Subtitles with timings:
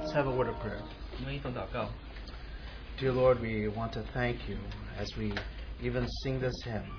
[0.00, 0.82] Let's have a word of prayer.
[2.98, 4.58] Dear Lord, we want to thank you
[4.98, 5.32] as we
[5.80, 6.97] even sing this hymn.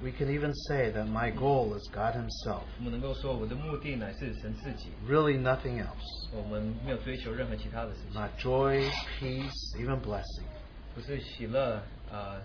[0.00, 6.28] We can even say that my goal is God Himself, 我们能够说，我的目的乃是神自己， really nothing else.
[6.32, 8.90] 我们没有追求任何其他的事情， Not joy,
[9.20, 10.46] peace, even blessing,
[10.94, 11.80] 不是喜乐、
[12.10, 12.40] 呃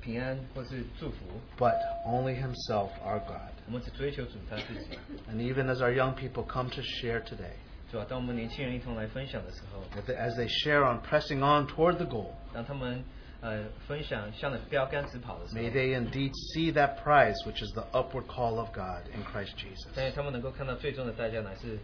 [0.00, 1.16] 平安或是祝福，
[1.58, 1.74] but
[2.06, 3.50] only Himself, our God.
[3.66, 4.96] 我们只追求主他自己。
[5.28, 7.54] And even as our young people come to share today,
[7.90, 13.02] 主啊，当我们年轻人一同来分享的时候， that they- as they share on pressing on toward the goal, 当他们
[13.44, 19.56] 呃分享向着标杆直跑的时候 may，they indeed see that prize, which is the upward call of God in Christ
[19.56, 19.88] Jesus.
[19.94, 21.78] 但是他们能够看到最终的代价乃是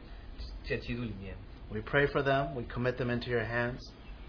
[0.68, 1.34] 在基督里面。
[1.70, 2.54] We pray for them.
[2.54, 3.80] We commit them into your hands.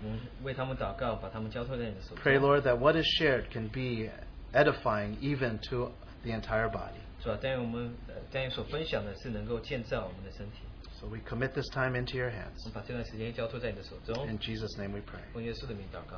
[0.03, 2.49] 我们为他们祷告，把他们交托在你的手 Pray, 中。
[2.49, 4.09] Lord, that what is shared can be
[4.53, 5.91] edifying even to
[6.23, 7.01] the entire body.
[7.19, 10.59] 主啊，但愿我们呃但愿所分享的是能够建造我们的身体。
[11.01, 12.65] So we commit this time into your 我 hands.
[12.65, 14.27] 们把这段时间交托在你的手中。
[14.27, 15.21] In Jesus' name we pray.
[15.31, 16.17] 奉耶稣的名祷告。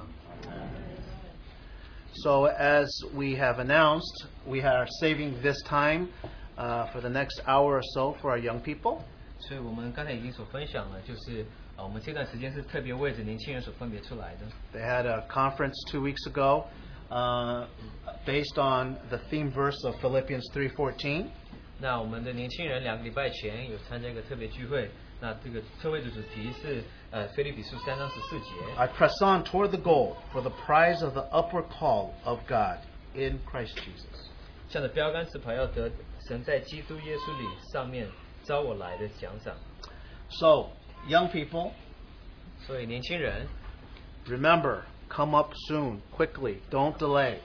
[2.24, 6.08] So, as we have announced, we are saving this time
[6.58, 9.04] uh, for the next hour or so for our young people.
[9.40, 11.46] 所以我们刚才已经所分享了，就是
[11.76, 14.46] 啊，我们这段时间是特别为着年轻人所分别出来的。
[14.74, 16.66] They had a conference two weeks ago
[17.10, 17.68] uh,
[18.26, 21.28] based on the theme verse of Philippians 3:14.
[21.82, 24.90] 那我们的年轻人两个礼拜前有参加一个特别聚会，
[25.22, 28.52] 那这个特会的主题是呃菲利比书三章十四节。
[28.76, 32.80] I press on toward the goal for the prize of the upward call of God
[33.14, 34.30] in Christ Jesus.
[34.68, 35.90] 向着标杆直跑，要得
[36.28, 38.10] 神在基督耶稣里上面
[38.44, 39.56] 招我来的奖赏。
[40.30, 40.72] So,
[41.08, 41.72] young people,
[42.68, 43.48] 所以年轻人，
[44.28, 47.38] remember, come up soon, quickly, don't delay,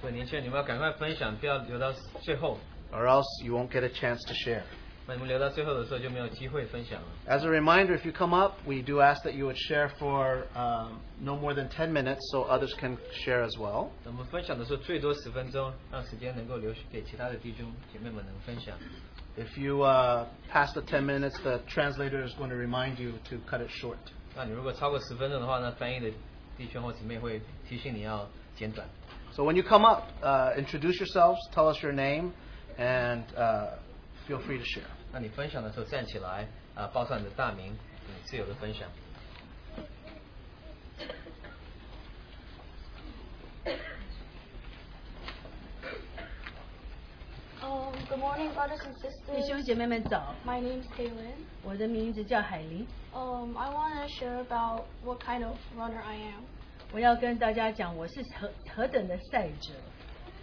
[0.00, 1.90] 所以年轻人，你们要赶快分享，不要留到
[2.20, 2.58] 最后。
[2.92, 4.62] or else you won't get a chance to share.
[5.06, 7.08] 那你们留到最后的时候就没有机会分享了。
[7.26, 10.44] As a reminder, if you come up, we do ask that you would share for
[10.54, 13.88] um, no more than 10 minutes so others can share as well.
[14.04, 18.76] 我们分享的时候最多十分钟，让时间能够留给其他的弟兄姐妹们能分享。
[19.36, 23.36] If you uh, pass the 10 minutes, the translator is going to remind you to
[23.50, 23.96] cut it short.
[24.36, 26.08] 那你如果超过十分钟的话，那翻译的
[26.56, 28.86] 弟兄或姊妹会提醒你要简短。
[29.32, 32.32] So when you come up, uh, introduce yourselves, tell us your name,
[32.78, 33.76] and uh,
[34.26, 34.84] feel free to share.
[35.12, 37.72] 那你分享的时候站起来，啊、报上你的大名，
[38.06, 38.88] 你自由的分享。
[47.62, 49.46] Um, good morning, brothers and 弟 sisters.
[49.48, 51.34] 兄姐妹们早， My name's Kaylin.
[51.62, 56.44] 我的名字叫海琳， Um, I want to share about what kind of runner I am.
[56.92, 59.74] 我要跟大家讲我是何何等的赛者。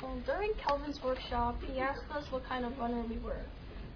[0.04, 3.42] Um, during Kelvin's workshop, he asked us what kind of runner we were.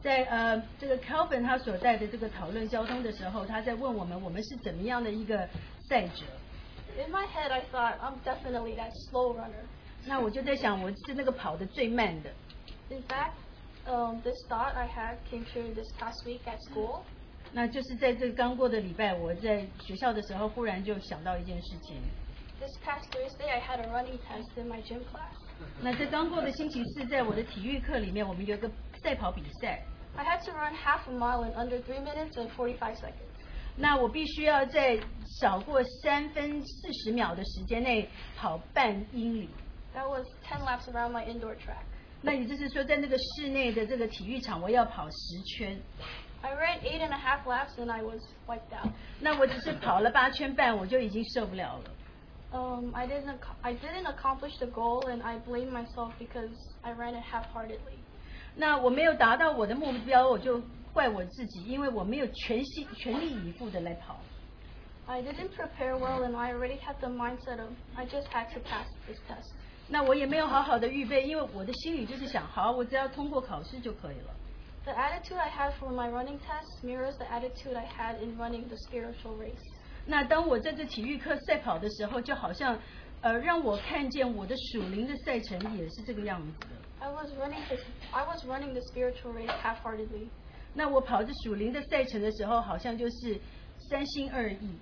[0.02, 5.48] 在呃这个 Calvin 他所带的这个讨论交通的时候，他在问我们我们是怎么样的一个
[5.88, 6.26] 赛者。
[6.98, 9.64] In my head, I thought I'm definitely that slow runner.
[10.06, 12.32] 那我就在想，我是那个跑得最慢的。
[12.90, 13.34] In fact,
[13.86, 17.04] um, this thought I had came true this past week at school.
[17.54, 22.02] 那就是在这个刚过的礼拜，我在学校的时候，忽然就想到一件事情。
[22.60, 25.38] This past Thursday, I had a running test in my gym class.
[25.81, 28.71] 那在刚过的星期四，在我的体育课里面，我们有一个
[29.03, 29.83] 赛跑比赛。
[30.17, 33.13] I had to run half a mile in under three minutes and forty-five seconds.
[33.77, 34.99] 那我必须要在
[35.41, 39.51] 少过三分四十秒的时间内跑半英里。
[39.95, 41.85] That was ten laps around my indoor track.
[42.23, 45.79] 那也就是说，在那个室内的这个体育场，我要跑十圈。
[46.41, 48.91] I ran eight and a half laps and I was wiped out.
[49.21, 51.91] 那我只是跑了八圈半，我就已经受不了了。
[52.56, 56.52] Um, I didn't ac- I didn't accomplish the goal and I blame myself because
[56.84, 57.98] I ran it half-heartedly.
[58.56, 60.62] 那我没有达到我的目标，我就
[60.92, 64.18] 怪我自己，因为我没有全心全力以赴的来跑。
[65.08, 68.60] I didn't prepare well and I already had the mindset of I just had to
[68.60, 69.54] pass this test.
[69.88, 74.34] 那我也没有好好的预备，因为我的心里就是想，好，我只要通过考试就可以了。
[74.84, 78.68] The attitude I had for my running test mirrors the attitude I had in running
[78.68, 79.62] the spiritual race.
[80.07, 82.79] 那当我在这体育课赛跑的时候，就好像，
[83.21, 86.67] 呃，让我看见我的属灵的赛程也是这个样子的。
[87.01, 87.81] I was running this
[88.13, 90.29] I was running the spiritual race half-heartedly.
[90.75, 93.39] 那我跑着属灵的赛程的时候，好像就是
[93.91, 94.79] 三心二意。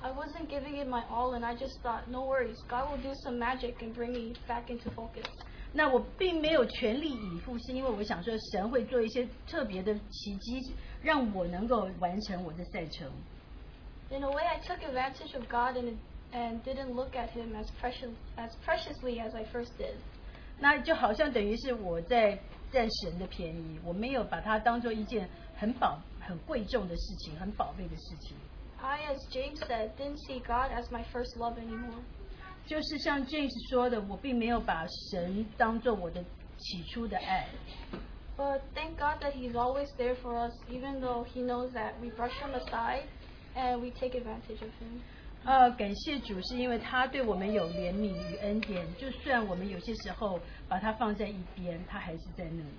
[0.00, 3.12] I wasn't giving it my all and I just thought, no worries, God will do
[3.24, 5.26] some magic and bring me back into focus.
[5.72, 10.72] 那我并没有全力以赴，是因为我想说神会做一些特别的奇迹，
[11.02, 13.10] 让我能够完成我的赛程。
[14.09, 15.97] In a way, I took advantage of God and
[16.33, 19.95] and didn't look at Him as precious as preciously as I first did.
[20.59, 22.39] 那就好像等于是我在
[22.71, 28.37] 占神的便宜，我没有把它当做一件很宝、很贵重的事情、很宝贝的事情。
[28.81, 32.01] I, as James said, didn't see God as my first love anymore.
[32.65, 36.23] 就是像 James 说的，我并没有把神当做我的
[36.57, 37.47] 起初的爱。
[38.37, 42.09] But thank God that He's always there for us, even though He knows that we
[42.09, 43.03] brush Him aside
[43.55, 45.01] and we take advantage of Him.
[45.43, 52.69] 呃，感谢主，是因为他对我们有怜悯与恩典，就算我们有些时候把它放在一边，他还是在那里。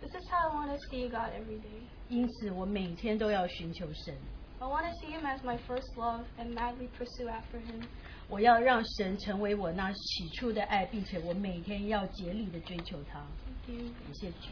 [0.00, 1.82] This is how I want to see God every day.
[2.08, 4.14] 因此，我每天都要寻求神，
[4.60, 7.82] I want to see Him as my first love and madly pursue after Him.
[8.28, 13.26] 我要让神成为我那起初的爱，并且我每天要竭力的追求他。
[13.66, 13.88] Thank you.
[14.04, 14.50] 感谢主。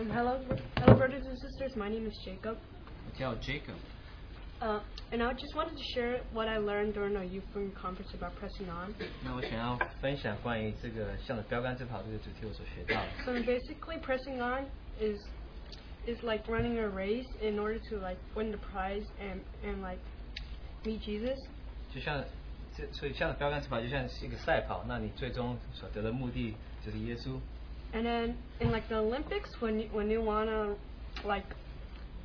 [0.00, 0.40] Um, hello,
[0.76, 1.74] hello, brothers and sisters.
[1.76, 2.56] My name is Jacob,
[3.06, 3.74] 我叫 Jacob，
[4.60, 8.12] uh, and I just wanted to share what I learned during our youth spring conference
[8.14, 8.94] about pressing on.
[9.24, 13.24] 那我想要分享关于这个向着标杆直跑这个主题我所学到的。
[13.24, 14.66] So basically, pressing on
[15.00, 15.20] is
[16.06, 20.00] is like running a race in order to like win the prize and and like
[20.84, 21.38] meet Jesus.
[21.94, 22.22] 就像
[22.76, 27.38] 这，所以向着标杆直跑就像是一个赛跑，那你最终所得的目的就是耶稣。
[27.92, 30.74] And then in like the Olympics, when you, when you wanna
[31.24, 31.46] like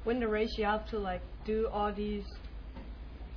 [0.05, 2.25] win the race, you have to like do all these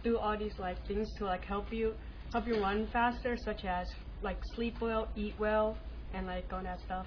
[0.03, 1.95] do all these like things to like help you
[2.33, 3.87] help you run faster, such as
[4.23, 5.77] like sleep well, eat well,
[6.13, 7.07] and like all that stuff.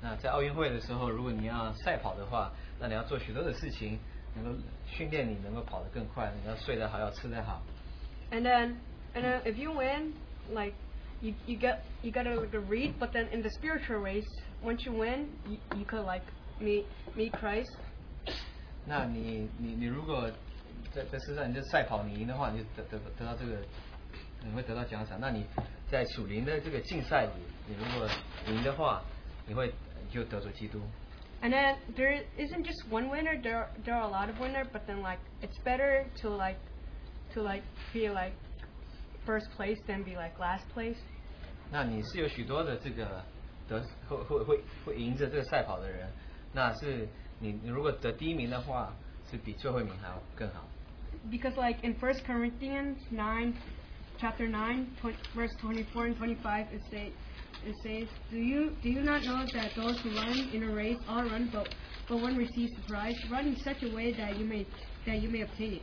[0.00, 3.98] 那在奥运会的时候，如果你要赛跑的话，那你要做许多的事情，
[4.34, 7.62] 能够训练你能够跑得更快，你要睡得好，要吃得好。
[8.30, 8.76] And then
[9.14, 10.12] and then if you win,
[10.52, 10.74] like
[11.22, 14.28] you you get you gotta like, read, but then in the spiritual race,
[14.62, 16.24] once you win, you, you could like
[16.60, 17.70] meet meet Christ.
[18.86, 20.30] 那你你你如果
[20.92, 23.56] 在在世上你这赛跑你赢的话，你就得得得到这个，
[24.44, 25.18] 你会得到奖赏。
[25.20, 25.44] 那你
[25.90, 28.08] 在属灵的这个竞赛里，你如果
[28.48, 29.02] 赢的话，
[29.46, 30.80] 你会你就得着基督。
[31.42, 33.40] And then there isn't just one winner.
[33.42, 36.56] There are, there are a lot of winners, but then like it's better to like
[37.34, 38.32] to like be like
[39.26, 40.96] first place than be like last place.
[41.70, 43.24] 那你是有许多的这个
[43.68, 46.08] 得会会会会赢着这个赛跑的人，
[46.52, 47.08] 那是
[47.40, 48.92] 你你如果得第一名的话，
[49.30, 50.66] 是比最后一名还要更好。
[51.30, 53.54] Because like in First Corinthians nine,
[54.18, 57.12] chapter nine, 20, verse twenty-four and twenty-five, it say
[57.64, 60.98] it says, "Do you do you not know that those who run in a race
[61.08, 61.68] all run, but
[62.08, 63.16] but one receives the prize?
[63.30, 64.66] Run in such a way that you may
[65.06, 65.82] that you may obtain it.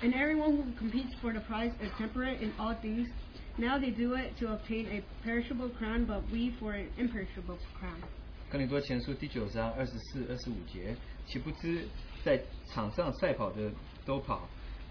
[0.00, 3.08] And everyone who competes for the prize is temperate in all things.
[3.55, 7.99] Now they do it to obtain a perishable crown, but we for an imperishable crown."
[8.49, 10.95] 哥林多前书第九章二十四、二十五节，
[11.27, 11.87] 岂不知
[12.23, 13.71] 在场上赛跑的
[14.05, 14.49] 都跑，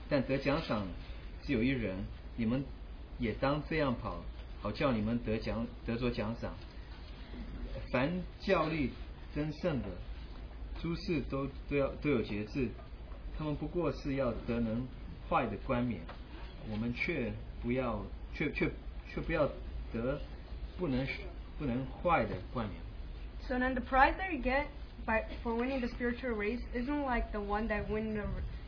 [0.08, 0.86] 但得奖赏
[1.42, 1.96] 只有一人。
[2.36, 2.64] 你们
[3.18, 4.22] 也当这样跑，
[4.60, 6.54] 好叫你们得奖得着奖赏。
[7.90, 8.90] 凡教力
[9.34, 9.88] 争胜的，
[10.80, 12.68] 诸事都都要都有节制，
[13.36, 14.86] 他们不过是要得能
[15.28, 16.00] 坏的冠冕，
[16.70, 18.69] 我们却不要却却
[19.07, 19.47] 却不要
[19.91, 20.19] 得
[20.77, 21.05] 不能
[21.57, 22.79] 不能坏的冠冕。
[23.47, 24.67] So then the prize that you get
[25.05, 28.25] by for winning the spiritual race isn't like the one that win the,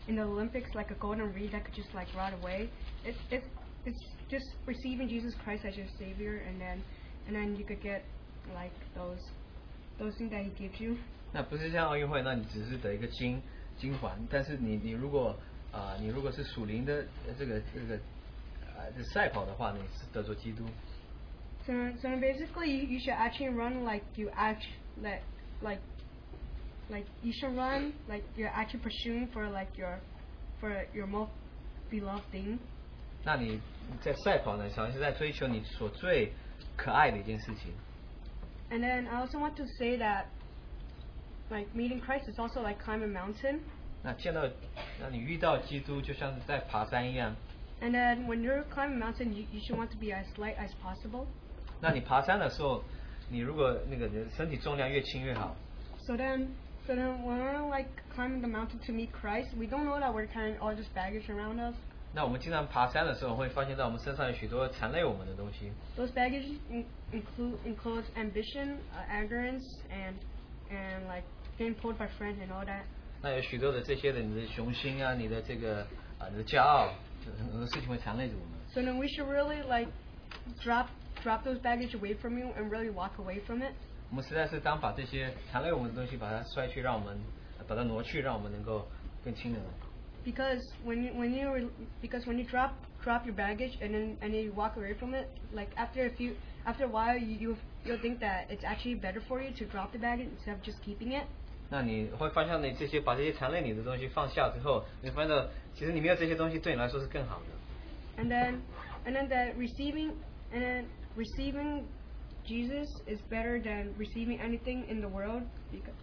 [0.07, 2.69] in the Olympics, like a golden reed that could just like ride away.
[3.03, 3.45] It's it's
[3.85, 3.99] it's
[4.29, 6.81] just receiving Jesus Christ as your savior, and then
[7.27, 8.03] and then you could get
[8.55, 9.21] like those
[9.99, 10.97] those things that He gives you.
[11.31, 13.41] 那不是像奥运会，那你只是得一个金
[13.77, 15.35] 金环，但是你你如果
[15.71, 17.99] 啊、你如果是属灵的呃这个这个
[18.83, 20.65] 呃这赛跑的话，你是得着基督。
[21.65, 24.63] So so basically, you, you should actually run like you act
[25.01, 25.21] like
[25.61, 25.81] like
[26.89, 29.99] like you should run like you're actually pursuing for like your
[30.59, 31.31] for your most
[31.91, 32.57] beloved thing.
[33.23, 33.59] 那你
[34.01, 36.31] 在赛跑呢，好像是在追求你所最
[36.77, 37.73] 可爱的一件事情。
[38.71, 40.25] And then I also want to say that,
[41.49, 43.59] like meeting Christ is also like climbing a mountain.
[44.01, 44.47] 那见到，
[44.99, 47.35] 那你遇到基督，就像是在爬山一样。
[47.83, 50.57] And then when you're climbing a mountain, you, you should want to be as light
[50.57, 51.27] as possible.
[51.81, 52.83] 那你爬山的时候，
[53.29, 55.55] 你如果那个人身体重量越轻越好。
[56.05, 56.47] So then,
[56.85, 60.13] so then when we're like climbing the mountain to meet Christ, we don't know that
[60.13, 61.75] we're carrying all this baggage around us.
[62.13, 65.71] 那我们经常爬山的时候，会发现到我们身上有许多缠累我们的东西。
[65.95, 66.83] Those baggage in,
[67.13, 70.15] include includes ambition, uh, arrogance, and
[70.71, 71.23] and like
[71.57, 72.81] getting pulled by friends and all that.
[73.21, 75.85] 那有许多的这些的你的雄心啊，你的这个
[76.17, 78.59] 啊，你的骄傲，就 很多事情会缠累着我们。
[78.73, 79.91] So then we should really like
[80.63, 80.87] drop
[81.23, 83.73] drop those baggage away from you and really walk away from it.
[84.09, 87.19] 我们实在是当把这些缠累我们的东西，把它摔去，让我们
[87.57, 88.87] 呃把它挪去，让我们能够
[89.23, 89.59] 更轻的。
[90.25, 91.69] Because when you when you re-
[92.01, 92.71] because when you drop
[93.03, 96.09] drop your baggage and then and then you walk away from it, like after a
[96.09, 96.33] few
[96.65, 99.91] after a while you you you'll think that it's actually better for you to drop
[99.91, 101.25] the baggage instead of just keeping it.
[101.69, 108.23] 那你会发现，你这些把这些缠累你的东西放下之后，你会发现到其实你没有这些东西，对你来说是更好的。
[108.23, 108.61] And then
[109.05, 110.13] and then that receiving
[110.51, 110.85] and then
[111.15, 111.83] receiving
[112.45, 115.93] Jesus is better than receiving anything in the world because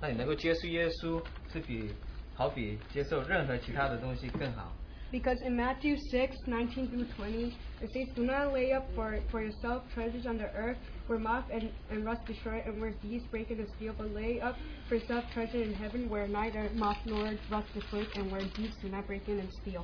[0.00, 1.94] 那你能够接受耶稣，是比
[2.34, 4.72] 好比接受任何其他的东西更好。
[5.12, 9.40] Because in Matthew 6, 19 through 20, it says, Do not lay up for, for
[9.40, 10.76] yourself treasures on the earth,
[11.09, 14.55] where moth and, and rust destroy, and where thieves break into steal, but lay up
[14.87, 18.89] for yourself treasure in heaven, where neither moth nor rust destroys, and where thieves do
[18.89, 19.83] not break in and steal.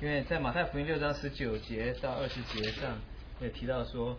[0.00, 2.98] 因为在马太福音六章十九节到二十节上，
[3.40, 4.16] 也提到说，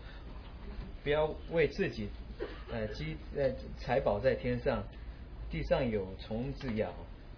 [1.02, 2.08] 不要为自己
[2.70, 4.82] 呃积呃财宝在天上，
[5.50, 6.92] 地上有虫子咬，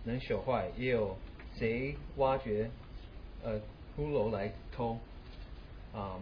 [0.04, 1.16] 能朽坏；也有
[1.54, 2.70] 贼挖掘，
[3.42, 3.60] 呃
[3.96, 4.98] 骷髅来偷。
[5.92, 6.20] 啊、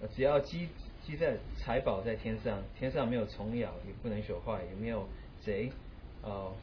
[0.00, 0.68] 呃只要积
[1.07, 5.07] 积在财宝在天上，天上没有虫咬，也不能朽坏，也没有
[5.41, 5.71] 贼
[6.21, 6.53] 呃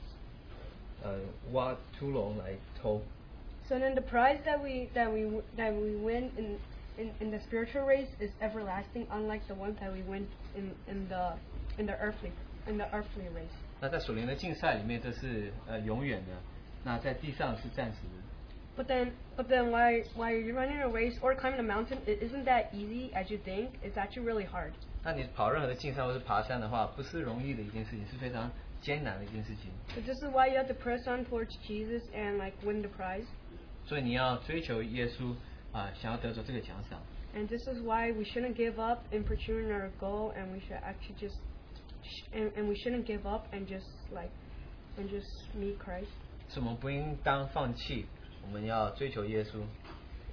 [1.02, 1.18] 呃
[1.52, 3.00] 挖秃龙来偷。
[3.68, 6.58] So then the prize that we that we w- that we win in,
[6.98, 11.06] in, in the spiritual race is everlasting, unlike the one that we win in, in
[11.08, 11.36] the
[11.78, 12.32] in the earthly
[12.66, 13.54] in the earthly race.
[13.80, 16.32] 那在属灵的竞赛里面，这是呃永远的；
[16.82, 18.20] 那在地上是暂时的。
[18.76, 22.22] But then, but then, while while you're running a race or climbing a mountain, it
[22.22, 23.70] isn't that easy as you think.
[23.82, 24.72] It's actually really hard.
[25.02, 29.70] 那你跑任何的竞赛或是爬山的话，不是容易的一件事情，是非常艰难的一件事情。
[29.94, 32.88] So this is why you have to press on towards Jesus and like win the
[32.88, 33.26] prize.
[33.86, 35.34] 所以你要追求耶稣
[35.72, 37.00] 啊、想要得着这个奖赏。
[37.34, 40.80] And this is why we shouldn't give up in pursuing our goal, and we should
[40.82, 41.36] actually just,
[42.02, 44.30] sh- and, and we shouldn't give up and just like,
[44.98, 46.10] and just meet Christ.
[46.48, 48.06] 所以我们不应当放弃，
[48.47, 49.61] 我们要追求耶稣。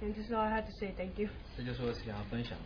[0.01, 0.93] And this is all I had to say.
[0.95, 1.29] Thank you.
[1.57, 2.65] 这就是我想要分享的。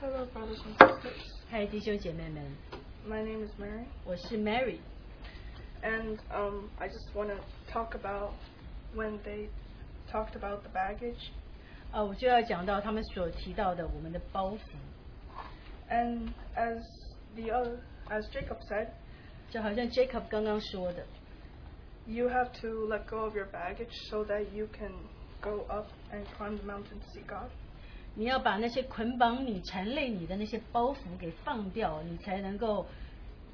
[0.00, 1.32] Hello, brothers and sisters.
[1.50, 2.42] 嗨，弟兄姐妹们
[3.06, 4.78] ，My name is Mary, 我是 Mary。
[5.83, 7.39] and um, I just want to
[7.71, 8.33] talk about
[8.95, 9.49] when they
[10.11, 11.31] talked about the baggage.
[11.91, 14.59] 啊，我就要讲到他们所提到的我们的包袱，
[15.89, 16.83] And as
[17.35, 17.77] the other,
[18.09, 18.89] as Jacob said,
[19.49, 21.05] 就好像 Jacob 刚刚说的，
[22.05, 24.91] you have to let go of your baggage so that you can
[25.41, 27.49] go up and climb the mountain to see God.
[28.15, 32.85] 你要把那些捆绑你、缠累你的那些包袱给放掉，你才能够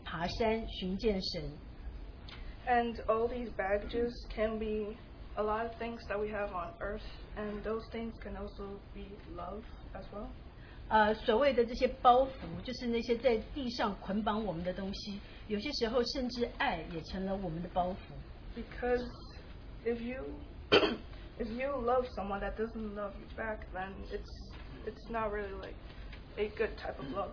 [0.03, 1.43] 爬山寻见神。
[2.67, 4.97] And all these baggages can be
[5.35, 7.03] a lot of things that we have on earth,
[7.35, 9.63] and those things can also be love
[9.93, 10.27] as well.
[10.89, 12.29] 呃，所谓的这些包袱，
[12.63, 17.95] 就是那些在地上捆绑我们的东西，有些时候甚至爱也成了我们的包袱。
[18.55, 19.09] Because
[19.85, 20.23] if you
[21.39, 24.29] if you love someone that doesn't love you back, then it's
[24.85, 25.75] it's not really like
[26.37, 27.31] a good type of love.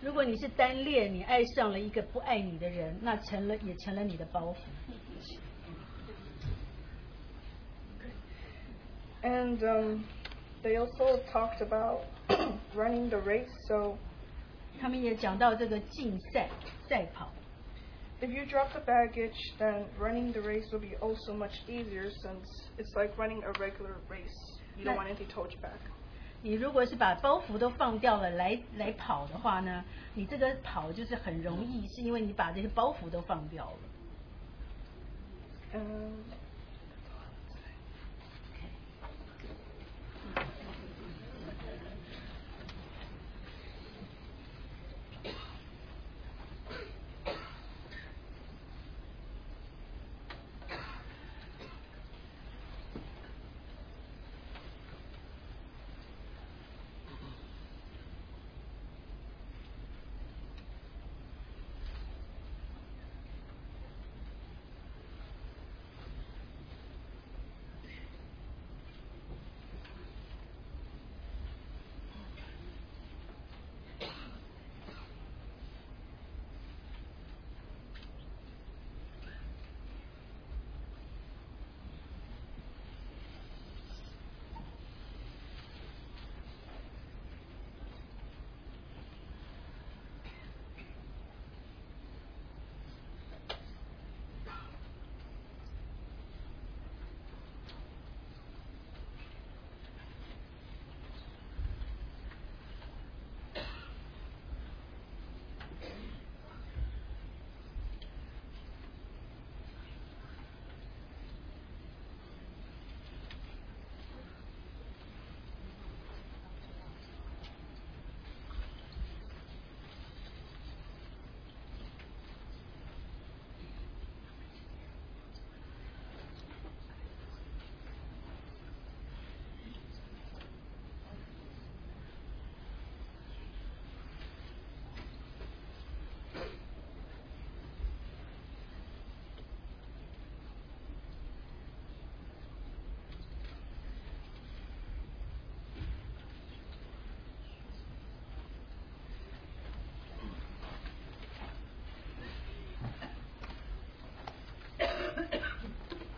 [0.00, 4.56] 如果你是单恋，你爱上了一个不爱你的人，那成了也成了你的包袱。
[9.22, 10.04] And um,
[10.64, 12.00] they also talked about
[12.74, 13.48] running the race.
[13.68, 13.96] So
[14.80, 16.48] 他们也讲到这个竞赛
[16.88, 17.30] 赛跑。
[18.22, 22.46] if you drop the baggage, then running the race will be also much easier since
[22.78, 24.60] it's like running a regular race.
[24.76, 24.96] You don't Right.
[24.96, 25.80] want anything to hold you back.
[26.41, 33.79] 你如果是把包袱都放掉了来来跑的话呢，你这个跑就是很容易，是因为你把这些包袱都放掉了。
[35.73, 36.13] 嗯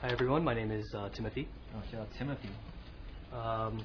[0.02, 1.46] Hi everyone, my name is uh, Timothy.
[1.72, 2.48] 啊，叫 Timothy。
[3.32, 3.84] Um,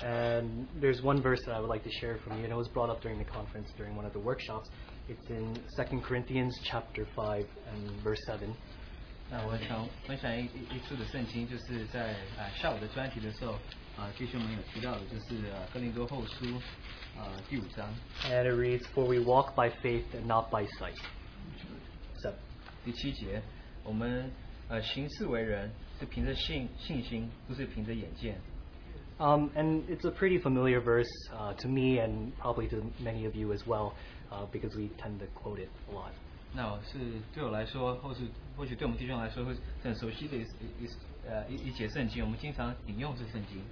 [0.00, 2.68] and there's one verse that I would like to share from you, and it was
[2.68, 4.68] brought up during the conference during one of the workshops.
[5.08, 8.52] It's in 2 Corinthians chapter 5 and verse 7.
[9.30, 13.52] 那我想分享一一一处的圣经，就是在啊、下午的专题的时候，
[13.96, 16.44] 啊、弟兄们有提到的，就是啊哥林多后书
[17.18, 17.88] 啊、第五章
[18.24, 20.96] And it reads, For we walk by faith and not by sight.
[22.22, 22.34] 7.
[22.84, 23.42] 第七节，
[23.82, 24.30] 我们
[24.70, 28.38] 呃行事为人是凭着信信心，不是凭着眼见。
[29.18, 33.34] Um, and it's a pretty familiar verse uh, to me and probably to many of
[33.34, 33.92] you as well,
[34.30, 36.10] uh, because we tend to quote it a lot.
[36.52, 36.98] 那我是
[37.34, 38.22] 对我来说，或是
[38.56, 40.88] 或许对我们弟兄来说，会是很熟悉的一一一
[41.26, 43.62] 呃一一节圣经，我们经常引用这圣经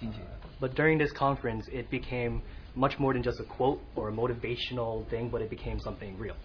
[0.00, 0.18] 经节。
[0.60, 2.40] But during this conference, it became
[2.74, 6.36] much more than just a quote or a motivational thing, but it became something real.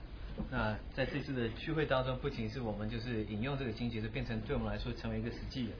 [0.50, 5.74] 那在这次的聚会当中，不仅是我们就是引用这个经节，就变成对我们来说成为一个实际的。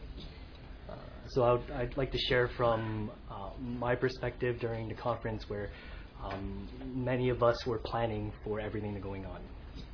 [1.30, 5.70] So I would, I'd like to share from uh, my perspective during the conference where
[6.22, 9.42] um, many of us were planning for everything that going on.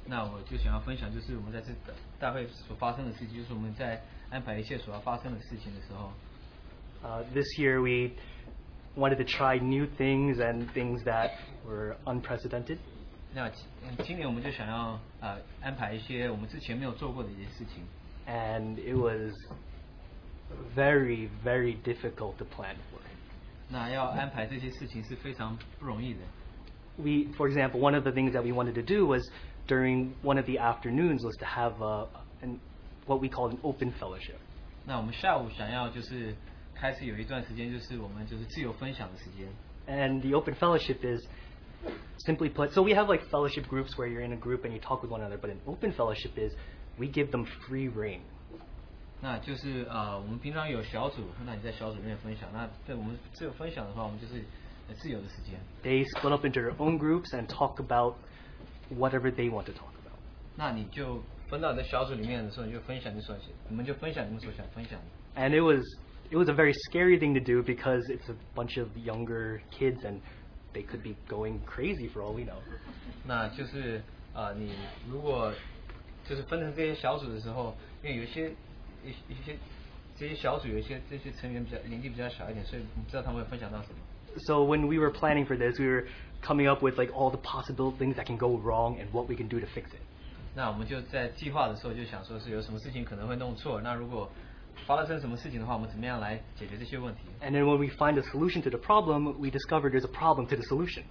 [0.05, 1.67] 那我就想要分享，就是我们在这
[2.19, 6.11] 大会所发生的事情，就是我们在安排一切所要发生的事情的时候，
[7.03, 8.15] Uh, this year we
[8.99, 11.29] wanted to try new things and things that
[11.63, 12.79] were unprecedented.
[13.33, 13.47] 那
[13.83, 17.83] 嗯今年我们就想要呃安排一些我们之前没有做过的一些事情。
[18.25, 19.33] And it was
[20.75, 22.99] very, very difficult to plan for.
[23.69, 26.19] 那要安排这些事情是非常不容易的。
[26.97, 29.29] we, for example, one of the things that we wanted to do was
[29.67, 32.07] during one of the afternoons was to have a,
[32.41, 32.59] an,
[33.05, 34.37] what we call an open fellowship.
[34.85, 36.33] 那我们下午想要就是
[36.73, 39.47] 开始有一段时间，就是我们就是自由分享的时间。
[39.87, 41.25] And the open fellowship is
[42.24, 44.78] Simply put, so we have like fellowship groups where you're in a group and you
[44.78, 46.52] talk with one another, but an open fellowship is
[46.96, 48.20] we give them free rein.
[49.20, 52.48] 那就是呃，我们平常有小组，那你在小组里面分享。
[52.52, 54.34] 那在我们自由分享的话，我们就是
[54.94, 55.58] 自由的时间。
[55.82, 58.14] They split up into their own groups and talk about
[58.90, 60.18] whatever they want to talk about.
[60.56, 63.34] 那你就分到你的小组里面的时候，你就分享你所，
[63.68, 65.40] 你们就分享你们所想分享的。
[65.40, 65.82] And it was
[66.30, 70.04] it was a very scary thing to do because it's a bunch of younger kids
[70.04, 70.20] and
[70.73, 72.57] they could be going crazy for all we know.
[73.25, 74.01] 那就是
[74.33, 74.71] 呃，你
[75.09, 75.51] 如果
[76.27, 78.49] 就是分成这些小组的时候，因为有一些
[79.03, 79.55] 一一些
[80.17, 83.95] 这些小组有一些这些成员比较年纪比较小一点，所以你知道他们会分享到什么。
[84.45, 86.05] So when we were planning for this, we were
[86.43, 89.35] coming up with like all the possible things that can go wrong and what we
[89.35, 90.01] can do to fix it.
[90.53, 94.29] 那我们就在计划的时候就想说是有什么事情可能会弄错，那如果
[94.85, 97.21] 发生什么事情的话，我们怎么样来解决这些问题？
[97.41, 100.47] And then when we find a solution to the problem, we discover there's a problem
[100.47, 101.03] to the solution.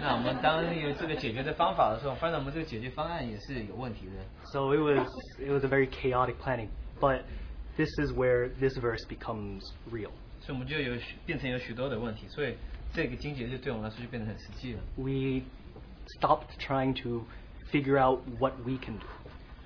[0.00, 4.12] 那我们当有这个解决的方法的时候，发现我们这个解决方案也是有问题的。
[4.52, 6.68] So it was it was a very chaotic planning,
[7.00, 7.22] but
[7.76, 10.10] this is where this verse becomes real.
[10.40, 12.54] 所以我们就有许变成有许多的问题，所以
[12.92, 14.80] 这个经节就对我们来说就变得很实际了。
[14.96, 15.42] We
[16.18, 17.24] stopped trying to
[17.70, 19.06] figure out what we can do.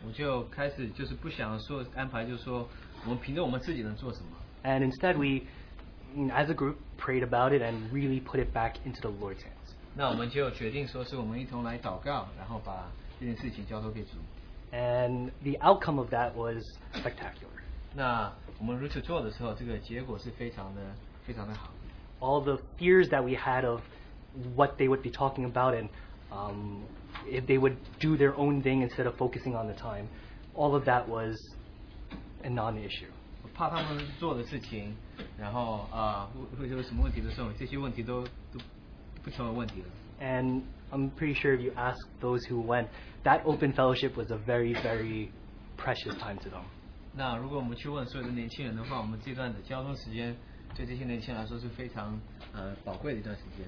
[0.07, 2.69] 我就开始就是不想说安排，就是说
[3.05, 4.27] 我们凭着我们自己能做什么。
[4.65, 5.47] And instead we
[6.15, 9.11] you know, as a group prayed about it and really put it back into the
[9.11, 9.75] Lord's hands.
[9.95, 14.11] 那我们就决定说是我们一同来祷告，然后把这件事情交托给主。
[14.73, 16.63] And the outcome of that was
[16.95, 17.49] spectacular.
[17.95, 20.81] 那我们如此做的时候，这个结果是非常的
[21.25, 21.71] 非常的好。
[22.21, 23.81] all the fears that we had of
[24.55, 25.89] what they would be talking about and
[26.31, 26.83] um,
[27.27, 30.07] if they would do their own thing instead of focusing on the time,
[30.55, 31.37] all of that was
[32.43, 33.09] a non-issue.
[33.43, 34.95] 我怕他们做的事情，
[35.39, 38.61] 然后啊会会有什么问题的时候，这些问题都都
[39.23, 39.87] 不成为问题了。
[40.21, 42.89] And I'm pretty sure if you ask those who went,
[43.25, 45.29] that open fellowship was a very, very
[45.77, 46.63] precious time to them.
[47.15, 50.37] 那如果我们去问所有的年轻人的话，我们这段的交通时间
[50.75, 52.19] 对这些年轻人来说是非常
[52.53, 53.67] 呃宝贵的一段时间。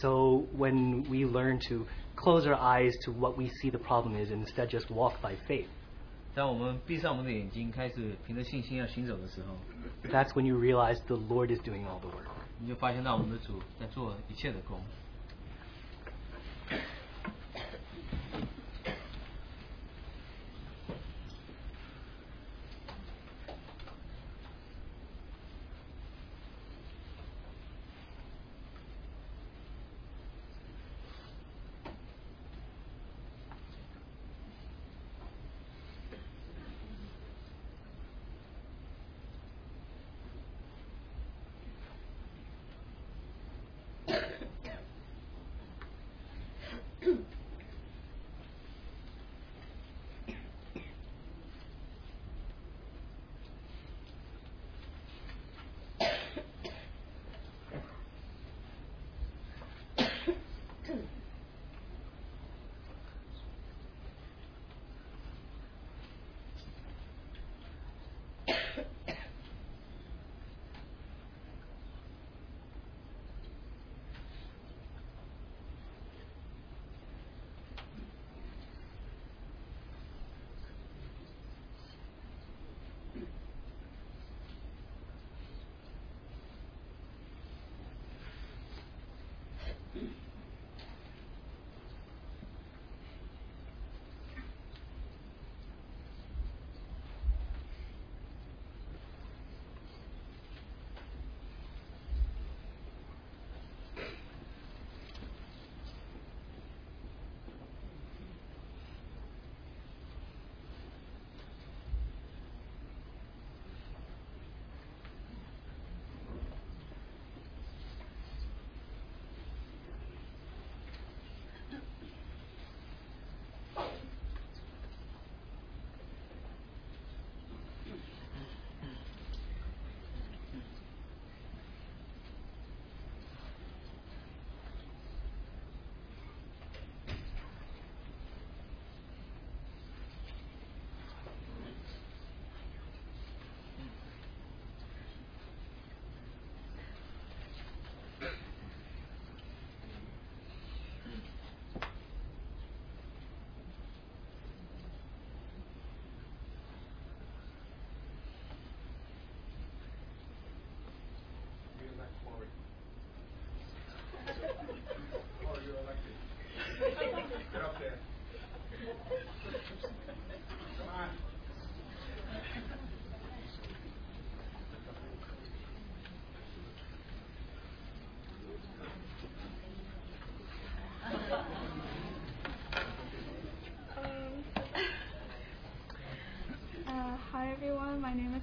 [0.00, 4.30] So when we learn to close our eyes to what we see the problem is
[4.30, 5.66] and instead just walk by faith,
[6.35, 9.55] 当我们闭上我们的眼睛，开始凭着信心要行走的时候
[10.11, 12.25] ，that's when you realize the Lord is doing all the work.
[12.59, 14.81] 你就发现到我们的主在做一切的工。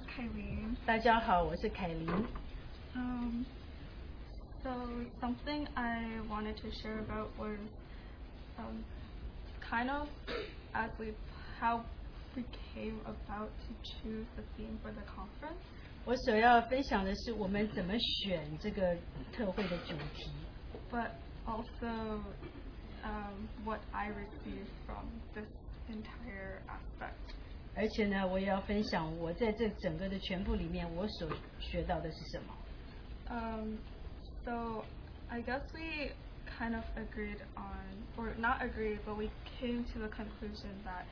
[0.16, 0.74] Kylene.
[0.86, 2.08] 大家好，我是凯琳。
[2.94, 3.44] Um,
[4.62, 4.70] so
[5.20, 7.58] something I wanted to share about was
[8.58, 8.82] um,
[9.60, 10.08] kind of
[10.72, 11.12] as we
[11.60, 11.82] how
[12.34, 15.60] we came about to choose the theme for the conference,
[16.06, 18.96] 我所要分享的是我们怎么选这个
[19.32, 20.30] 特会的主题，
[20.90, 21.10] but
[21.44, 22.20] also
[23.04, 25.04] um, what I received from
[25.34, 25.48] this
[25.90, 27.34] entire aspect.
[27.74, 31.28] 而且呢，我也要分享我在这整个的全部里面我所
[31.60, 32.54] 学到的是什么。
[33.28, 33.76] Um,
[34.44, 34.84] so
[35.28, 36.12] I guess we
[36.58, 39.28] kind of agreed on, or not agreed, but we
[39.60, 41.04] came to the conclusion that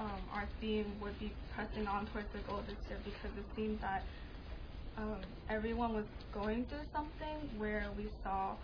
[0.00, 3.78] um, our theme would be pressing on towards the goal this year because it seemed
[3.80, 4.02] that
[4.98, 8.56] um, everyone was going through something where we saw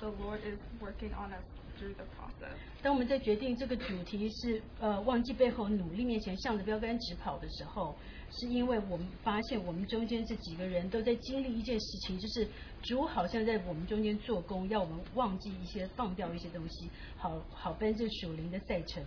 [0.00, 1.44] the Lord is working on us
[1.77, 2.55] through the process.
[2.81, 7.95] 当我们在决定这个主题是呃忘记背后努力面前向着标杆直跑的时候，
[8.31, 12.47] 是因为我们发现我们中间这几个人都在经历一件事情，就是
[12.81, 19.03] 主好像在我们中间做工，要我们忘记一些、放掉一些东西，好好奔这属灵的赛程。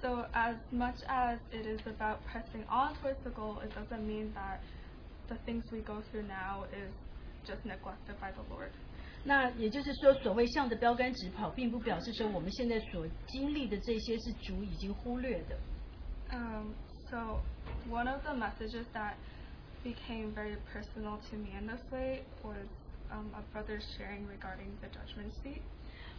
[0.00, 4.32] So as much as it is about pressing on towards the goal, it doesn't mean
[4.34, 4.60] that
[5.26, 6.92] the things we go through now is
[7.44, 8.70] just neglected by the Lord.
[9.24, 15.58] 那也就是说，所谓向着标杆直跑，并不表示说我们现在所经历的这些是主已经忽略的。
[16.30, 16.72] Um,
[17.10, 17.40] so
[17.90, 19.14] one of the messages that
[19.84, 22.66] became very personal to me in this way was
[23.10, 25.60] um, a brother sharing regarding the judgment seat.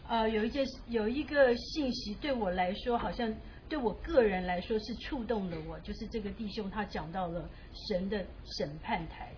[0.07, 3.31] 呃，有一件有一个信息对我来说，好像
[3.67, 7.47] 对我个人来说是触动了我，就是这个弟兄他讲到了
[7.87, 8.25] 神的
[8.57, 9.31] 审判台。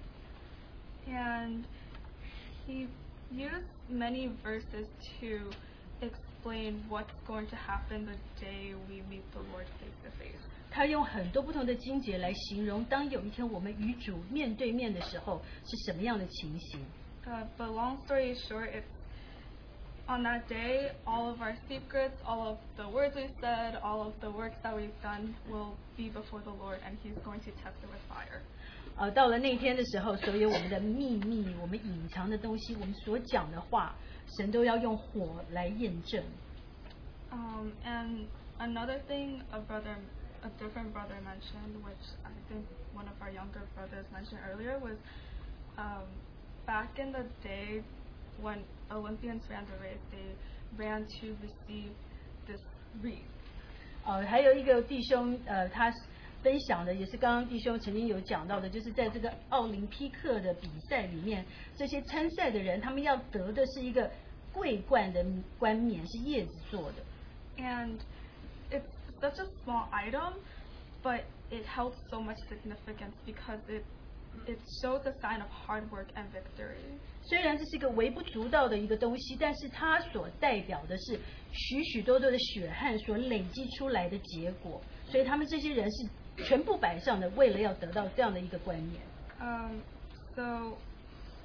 [1.10, 1.63] And
[2.65, 2.88] he
[3.33, 4.87] used many verses
[5.20, 5.50] to
[6.00, 10.40] explain what's going to happen the day we meet the Lord face to face.
[10.70, 16.81] 他用很多不同的经节来形容，当有一天我们与主面对面的时候，是什么样的情形。
[17.26, 18.85] Uh, but long story short, it's
[20.07, 24.12] on that day, all of our secrets, all of the words we've said, all of
[24.20, 27.83] the works that we've done will be before the Lord, and He's going to test
[27.83, 28.42] it with fire.
[28.96, 33.94] 呃，到了那天的时候，所有我们的秘密、我们隐藏的东西、我们所讲的话，
[34.37, 36.24] 神都要用火来验证。
[37.31, 38.26] Um, and
[38.59, 39.96] another thing, a brother,
[40.42, 44.96] a different brother mentioned, which I think one of our younger brothers mentioned earlier, was
[45.76, 46.07] um,
[46.66, 47.83] back in the day
[48.40, 51.92] when Olympians ran the race, they ran to receive
[52.46, 52.61] this
[53.02, 53.20] wreath.
[54.05, 55.92] 呃，还有一个弟兄，呃，他
[56.43, 61.45] 分享的也是刚刚弟兄曾经有讲到的，就是在这个奥林匹克的比赛里面，
[61.77, 64.10] 这些参赛的人，他们要得的是一个
[64.51, 65.23] 桂冠的
[65.60, 67.04] 冠冕，是叶子做的。
[67.58, 67.99] And
[68.71, 68.82] it's
[69.21, 70.34] such a small item,
[71.04, 73.84] but it holds so much significance because it
[74.47, 76.80] it shows a sign of hard work and victory.
[77.23, 81.19] 虽然这是一个微不足道的一个东西，但是它所代表的是
[81.51, 86.10] 许许多多的血汗所累积出来的结果，所以他们这些人是
[86.44, 89.02] 全部摆上的，为了要得到这样的一个冠冕。
[89.40, 89.81] Um,
[90.35, 90.76] so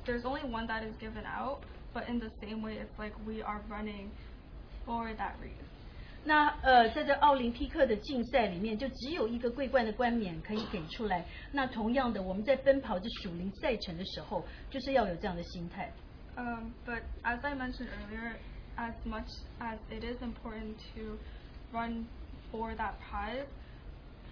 [0.05, 1.59] there's only one that is given out,
[1.93, 4.09] but in the same way, it's like we are running
[4.85, 5.67] for that wreath.
[6.23, 11.25] 那呃，在这奥林匹克的竞赛里面，就只有一个桂冠的冠冕可以给出来。
[11.51, 15.91] 那同样的，我们在奔跑这属灵赛程的时候，就是要有这样的心态。
[16.37, 18.35] Um, but as I mentioned earlier,
[18.77, 19.27] as much
[19.59, 21.17] as it is important to
[21.73, 22.05] run
[22.51, 23.47] for that prize,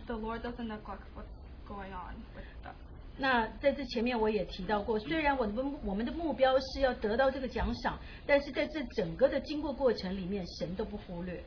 [0.07, 1.27] the Lord doesn't neglect what's
[1.67, 2.75] going on with us.
[3.17, 11.43] 那在这前面我也提到过，虽然我们我们的目标是要得到这个奖赏，但是在这整个的经过过程里面，神都不忽略。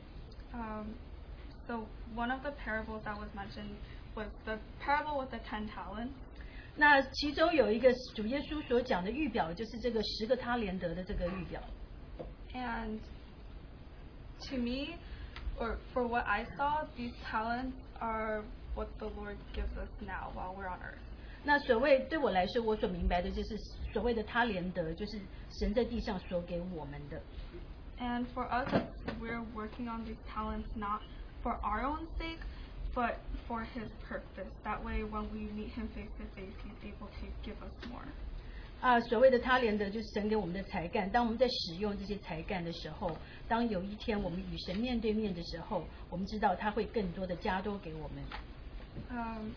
[0.53, 0.93] Um,
[1.67, 3.73] so one of the parables that was mentioned
[4.13, 6.11] was the parable with the ten talents.
[6.75, 11.59] 那其中有一个主耶稣所讲的预表，就是这个十个他连得的这个预表。
[12.53, 12.99] And
[14.47, 14.95] to me,
[15.59, 18.43] or for what I saw, these talents are
[18.75, 20.99] what the Lord gives us now while we're on earth.
[21.45, 23.57] 那所谓对我来说，我所明白的就是
[23.91, 25.19] 所谓的他连得，就是
[25.59, 27.21] 神在地上所给我们的。
[27.99, 31.01] And for us, it's- we're working on these talents not
[31.43, 32.39] for our own sake,
[32.95, 33.15] but
[33.47, 34.47] for His purpose.
[34.63, 38.07] That way, when we meet Him face to face, He's able to give us more.
[38.81, 41.09] 啊，所谓的他连得就是神给我们的才干。
[41.09, 43.15] 当我们在使用这些才干的时候，
[43.47, 48.21] 当有一天我们与神面对面的时候，我们知道他会更多的加多给我们。
[49.09, 49.53] Um,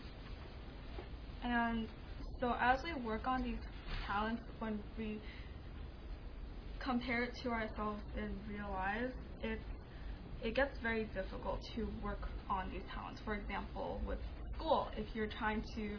[1.43, 1.87] and
[2.39, 3.59] so as we work on these
[4.07, 5.19] talents, when we
[6.79, 9.11] compare it to ourselves and realize
[9.43, 9.59] it,
[10.41, 13.19] it gets very difficult to work on these talents.
[13.25, 14.19] For example, with
[14.55, 15.97] school, if you're trying to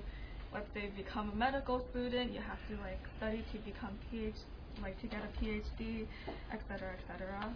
[0.53, 4.35] but they become a medical student you have to like study to become ph
[4.81, 6.07] like to get a phd
[6.51, 7.51] etc etc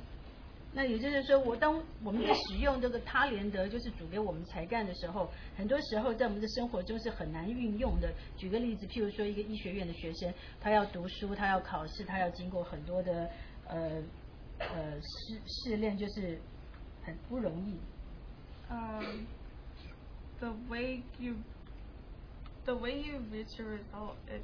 [0.73, 8.13] 那也就是说我当我们在使用这个他连德就是主给我们才干的时候很多时候在我们的生活中是很难运用的。
[8.35, 13.29] 举个例子譬如说一个医学院的学生他要读书他要考试他要经过很多的
[13.67, 14.03] 呃
[14.59, 16.37] 呃试试炼就是
[17.03, 17.79] 很不容易。
[18.69, 19.25] 嗯
[20.39, 21.35] the way you
[22.66, 24.42] the way you reach your result, it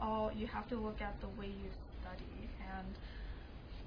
[0.00, 2.94] all you have to look at the way you study and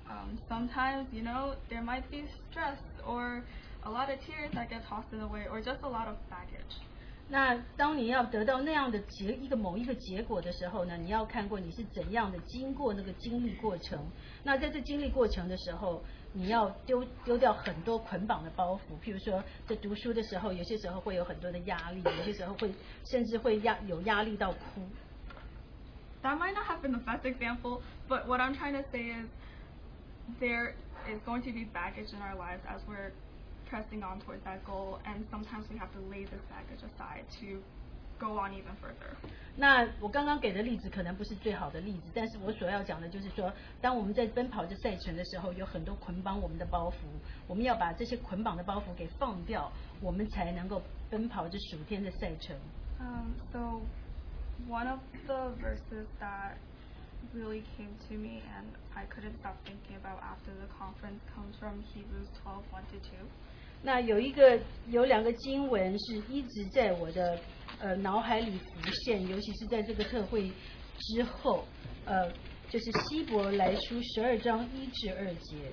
[0.09, 3.43] um, sometimes you know there might be stress or
[3.83, 6.15] a lot of tears that get tossed in the way or just a lot of
[6.29, 6.75] baggage.
[7.29, 13.99] 那当你要得到那样的结一个某一个结果的时候呢，你要看过你是怎样的经过那个经历过程。
[14.43, 16.01] 那在这经历过程的时候，
[16.33, 18.99] 你要丢丢掉很多捆绑的包袱。
[19.03, 22.71] 譬如说，在读书的时候，有些时候会有很多的压力，有些时候会
[23.05, 24.81] 甚至会压有压力到哭。
[26.23, 29.27] That might not have been the best example, but what I'm trying to say is
[30.39, 30.73] there
[31.07, 33.11] is going to be baggage in our lives as we're
[33.69, 37.61] pressing on towards that goal, and sometimes we have to lay this baggage aside to
[38.21, 39.15] go on even further.
[39.59, 43.51] 那我刚刚给的例子可能不是最好的例子，但是我所要讲的就是说，
[43.81, 46.93] 当我们在奔跑这赛程的时候，有很多捆绑我们的包袱，
[47.47, 52.55] 我们要把这些捆绑的包袱给放掉，我们才能够奔跑这属天的赛程。
[52.99, 53.81] Um, so,
[54.69, 56.57] one of the verses that
[57.33, 61.81] really came to me and I couldn't stop thinking about after the conference comes from
[61.93, 63.25] Hebrews 12 1 to 2.
[63.83, 67.39] 那有一个有两个经文是一直在我的
[67.79, 70.51] 呃脑海里浮现，尤其是在这个特会
[70.99, 71.63] 之后，
[72.05, 72.31] 呃，
[72.69, 75.71] 就是希伯来书十二章一至二节。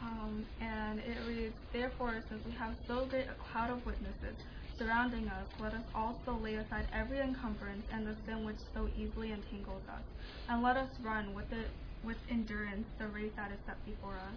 [0.00, 4.34] Um, and it reads, Therefore, since we have so great a cloud of witnesses
[4.78, 9.32] surrounding us, let us also lay aside every encumbrance and the sin which so easily
[9.32, 10.02] entangles us,
[10.48, 11.68] and let us run with it
[12.02, 14.32] with endurance the race that is set before us.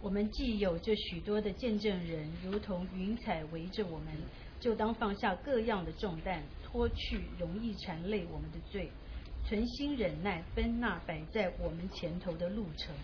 [0.00, 4.14] 我们既有这许多的见证人，如同云彩围着我们，
[4.60, 8.90] 就当放下各样的重担，脱去容易缠累我们的罪，
[9.44, 12.94] 存心忍耐，奔那摆在我们前头的路程。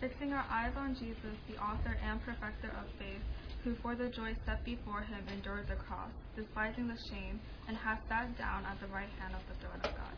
[0.00, 3.20] Fixing our eyes on Jesus, the author and perfecter of faith,
[3.64, 7.98] who for the joy set before him endured the cross, despising the shame, and has
[8.08, 10.14] sat down at the right hand of the throne of God.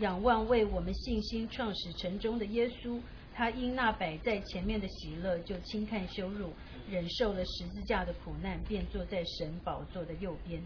[0.00, 3.00] 仰望为我们信心创始成终的耶稣，
[3.33, 6.51] 他因那摆在前面的喜乐，就轻看羞辱，
[6.89, 10.61] 忍受了十字架的苦难，便坐在神宝座的右边。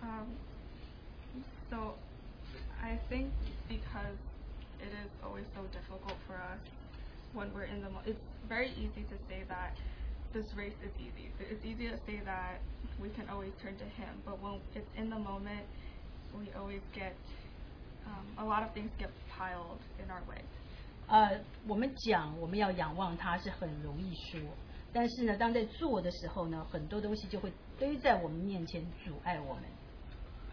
[0.00, 0.32] Um,
[1.70, 1.94] so,
[2.80, 3.30] I think
[3.68, 4.16] because
[4.80, 6.60] it is always so difficult for us
[7.34, 9.72] when we're in the mo- it's very easy to say that
[10.32, 11.28] this race is easy.
[11.40, 12.60] It's easy to say that
[12.98, 15.66] we can always turn to Him, but when it's in the moment,
[16.32, 17.14] we always get
[18.06, 20.40] um, a lot of things get piled in our way.
[21.07, 24.39] 呃，我们讲我们要仰望他是很容易说，
[24.91, 29.63] 但是呢，当在做的时候呢，很多东西就会堆在我们面前阻碍我们。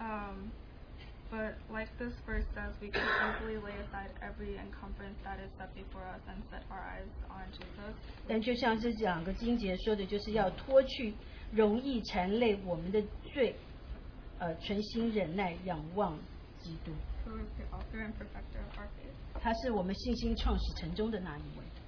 [0.00, 0.50] Um,
[1.30, 5.68] but like this verse says, we can easily lay aside every encumbrance that is set
[5.74, 7.94] before us and set our eyes on Jesus.
[8.26, 11.14] 但就像这两个经节说的，就是要脱去
[11.52, 13.54] 容易缠累我们的罪，
[14.38, 16.18] 呃，存心忍耐，仰望
[16.60, 16.92] 基督。
[19.40, 21.79] 他是我们信心创始成中的那一位。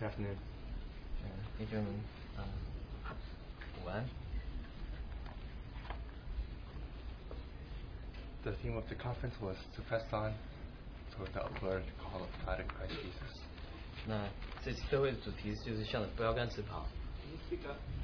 [0.00, 0.36] afternoon.
[1.22, 1.94] 嗯，弟兄们，
[2.38, 2.44] 嗯，
[3.82, 4.04] 午安。
[8.42, 10.34] The theme of the conference was to press on
[11.16, 13.40] toward the upward call of God in Christ Jesus.
[14.06, 14.28] 那
[14.62, 16.86] 这次特会的主题就是向着标杆直跑。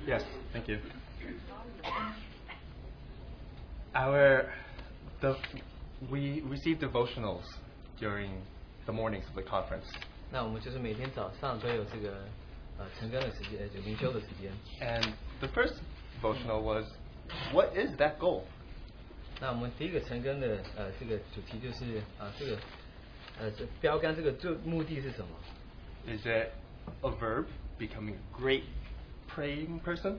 [0.06, 0.78] Yes, thank you.
[3.92, 4.46] Our
[5.20, 5.36] the
[6.08, 7.44] we receive devotionals
[7.98, 8.40] during
[8.86, 9.84] the mornings of the conference,
[10.34, 12.24] 那我们就是每天早上都有这个
[12.78, 14.52] 呃晨更的时间，呃就灵修的时间。
[14.80, 15.74] and the first
[16.20, 16.84] devotional was,
[17.52, 18.42] "What is that goal?"
[19.40, 22.58] 那我们第一个晨更的呃这个主题就是啊、这个
[23.38, 25.28] 呃这标杆这个最目的是什么？
[26.06, 26.52] Is it
[27.02, 27.46] a verb
[27.78, 28.62] becoming a great
[29.34, 30.16] praying person?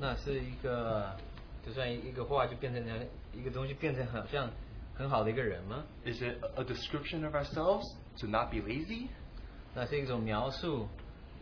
[0.00, 1.16] 那是一个
[1.66, 4.50] 就算一个话就变成了一个东西变成好像
[4.94, 5.84] 很好的一个人吗？
[6.04, 7.84] Is it a a description of ourselves
[8.18, 9.08] to not be lazy?
[9.74, 10.88] 那是一种描述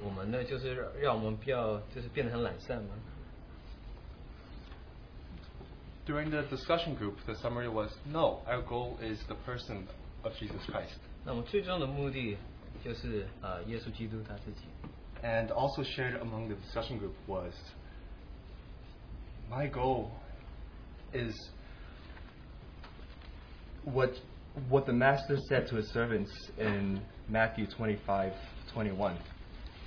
[0.03, 2.95] 我们的就是让让我们不要就是变得很懒散吗？
[6.07, 9.85] During the discussion group, the summary was, "No, our goal is the person
[10.23, 12.37] of Jesus Christ." 那我们最重要的目的
[12.85, 14.63] 就是呃耶稣基督他自己。
[15.23, 17.53] And also shared among the discussion group was
[19.51, 20.13] my goal
[21.13, 21.35] is
[23.85, 24.11] what
[24.69, 28.33] what the master said to his servants in Matthew 25
[28.75, 29.15] 21.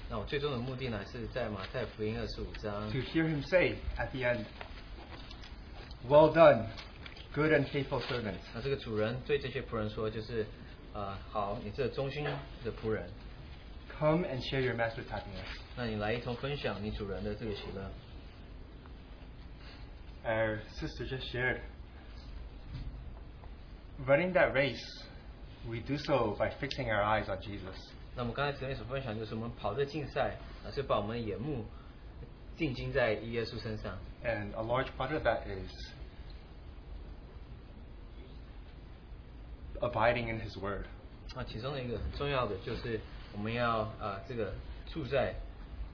[0.09, 4.45] 那我最终的目的呢是在马太福音二十五章 To hear him say at the end,
[6.07, 6.67] Well done,
[7.33, 8.35] good and faithful servant.
[8.53, 10.45] 那这个主人对这些仆人说，就是，
[10.93, 13.09] 呃，好，你这忠心的仆人，
[13.97, 15.47] Come and share your master's happiness.
[15.77, 17.89] 那你来一同分享你主人的这个喜乐。
[20.25, 21.61] Our sister just shared.
[24.05, 24.83] Running that race,
[25.69, 27.75] we do so by fixing our eyes on Jesus.
[28.15, 31.65] 那么刚才姊妹所分享就是我们跑这竞赛，啊，是把我们的眼目
[32.57, 33.97] 定睛在耶稣身上。
[34.23, 35.71] And a large part of that is
[39.79, 40.85] abiding in His Word.
[41.35, 42.99] 那其中的一个很重要的就是
[43.33, 44.53] 我们要啊、这个
[44.91, 45.33] 住在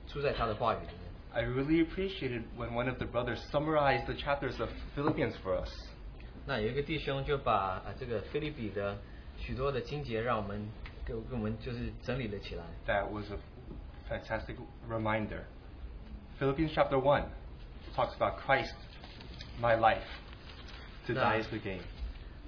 [0.08, 1.10] 住在他的话语里面。
[1.32, 5.70] I really appreciated when one of the brothers summarized the chapters of Philippians for us.
[6.47, 7.53] 那有一个弟兄就把
[7.87, 8.97] 啊这个菲利比的
[9.39, 10.69] 许多的经节让我们
[11.05, 12.65] 给给我们就是整理了起来。
[12.87, 13.39] That was a
[14.09, 14.57] fantastic
[14.89, 15.45] reminder.
[16.39, 17.25] Philippians chapter one
[17.95, 18.75] talks about Christ,
[19.61, 20.05] my life.
[21.07, 21.81] To die is the gain.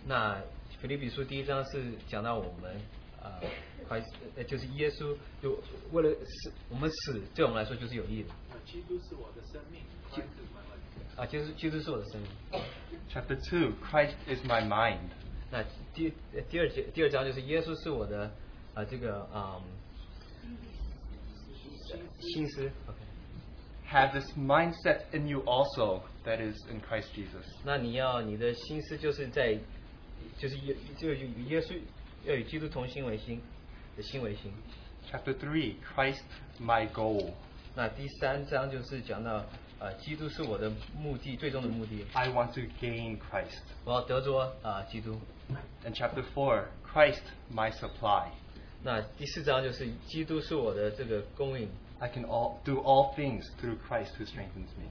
[0.06, 0.40] 那
[0.80, 2.76] 腓立比书第一章是讲到我们
[3.22, 3.40] 啊
[3.88, 5.58] ，，Christ 呃就是耶稣就
[5.92, 8.28] 为了死，我们死对我们来说就是有益的。
[8.64, 9.80] 基督是我的生命
[10.10, 10.55] ，Christ is
[11.15, 11.21] my life。
[11.21, 12.29] 啊，基督基督是我的生命。
[13.13, 15.09] Chapter 2 Christ is my mind.
[15.51, 15.63] 那
[15.93, 18.31] 第呃第二节第二章就是耶稣是我的
[18.73, 19.61] 啊这个啊、
[22.19, 22.71] 心思。
[22.87, 22.97] OK，
[23.89, 27.45] Have this mindset in you also that is in Christ Jesus.
[27.65, 29.57] 那你要你的心思就是在
[30.37, 31.77] 就是耶就与耶稣
[32.23, 33.41] 要与基督同心为心
[33.97, 34.53] 的心为心。
[35.11, 36.21] Chapter 3 Christ,
[36.61, 37.33] my goal.
[37.75, 39.45] 那第三章就是讲到
[42.14, 43.60] I want to gain Christ.
[43.84, 45.20] 我要得着啊基督。
[45.84, 47.22] And chapter four, Christ
[47.52, 48.28] my supply.
[48.82, 51.68] 那第四章就是基督是我的这个供应。
[51.98, 54.88] I can all do all things through Christ who strengthens me.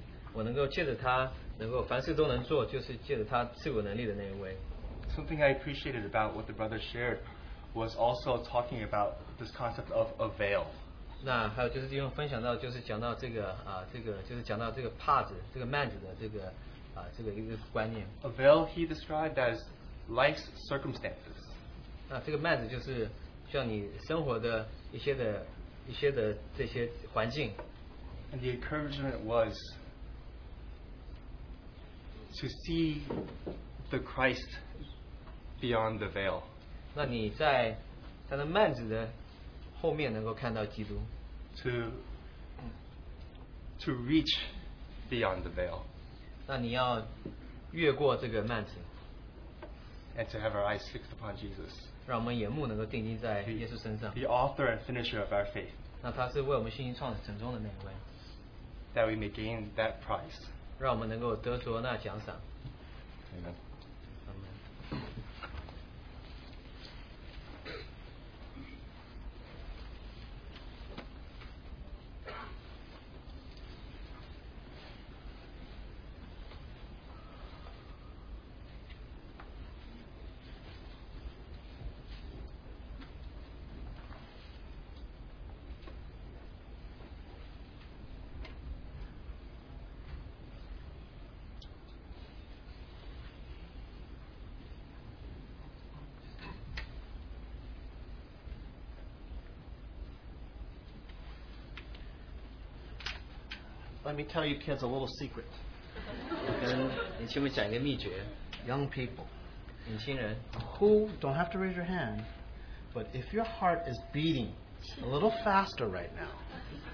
[5.15, 7.19] something I appreciated about what the brother shared
[7.73, 10.67] was also talking about this concept of a veil.
[11.24, 16.46] 那还有就是弟兄分享到，就是讲到这个啊，这个就是讲到这个帕子，这个幔子的这个
[16.94, 18.06] 啊，这个一个观念。
[18.22, 19.60] A veil he described as
[20.08, 21.36] life's circumstances.
[22.08, 23.08] 那这个幔子就是
[23.52, 25.44] 像你生活的一些的
[25.86, 27.52] 一些的这些环境。
[28.32, 29.52] And the encouragement was
[32.40, 33.02] to see
[33.90, 34.48] the Christ
[35.60, 36.42] beyond the veil.
[36.94, 37.76] 那你在
[38.28, 39.08] 在那幔子的
[39.80, 41.00] 后面能够看到基督，
[41.62, 41.90] to
[43.78, 44.38] to reach
[45.10, 45.80] beyond the veil
[46.46, 47.02] 那你要
[47.72, 48.72] 越过这个幔子，
[50.16, 51.72] and to have our eyes fixed upon Jesus,
[52.06, 54.12] 让我们眼目能够定睛在耶稣身上。
[54.14, 55.70] the author and finisher of our faith,
[56.02, 57.92] 那他是为我们信心创始成终的那一位，
[58.94, 60.48] that we may gain that prize.
[60.80, 62.36] 让我们能够得着那奖赏。
[63.36, 63.63] Amen.
[104.14, 105.44] Let me tell you kids a little secret.
[106.62, 106.78] 跟
[107.18, 108.10] 年轻们讲一个秘诀，
[108.66, 109.24] Young people,
[109.86, 110.36] 年轻人，
[110.78, 112.22] who don't have to raise your hand,
[112.94, 114.50] but if your heart is beating
[115.02, 116.30] a little faster right now,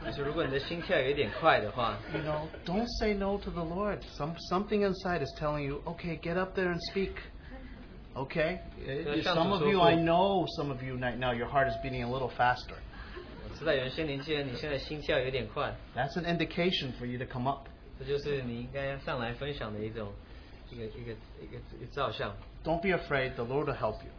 [0.05, 4.01] 就是如果你的心跳有一点快的话， you know, don't say no to the Lord.
[4.17, 7.13] Some something inside is telling you, okay, get up there and speak.
[8.17, 8.61] Okay?
[8.81, 12.03] Uh, Some of you, I know some of you right now, your heart is beating
[12.03, 12.77] a little faster.
[13.62, 17.68] 我知道有一些年轻人你现在心跳有点快，That's an indication for you to come up.
[18.00, 20.12] 这就是你应该上来分享的一种
[20.72, 22.36] 一个一个一个一个照相。
[22.64, 23.36] Don't be afraid.
[23.36, 24.10] The Lord will help you.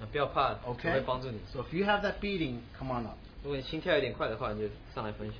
[0.00, 0.74] 啊，不要怕，我?
[0.74, 1.38] 会帮助你。
[1.52, 3.16] So if you have that beating, come on up.
[3.44, 5.36] 如果你心跳有点快的话，你就上来分享。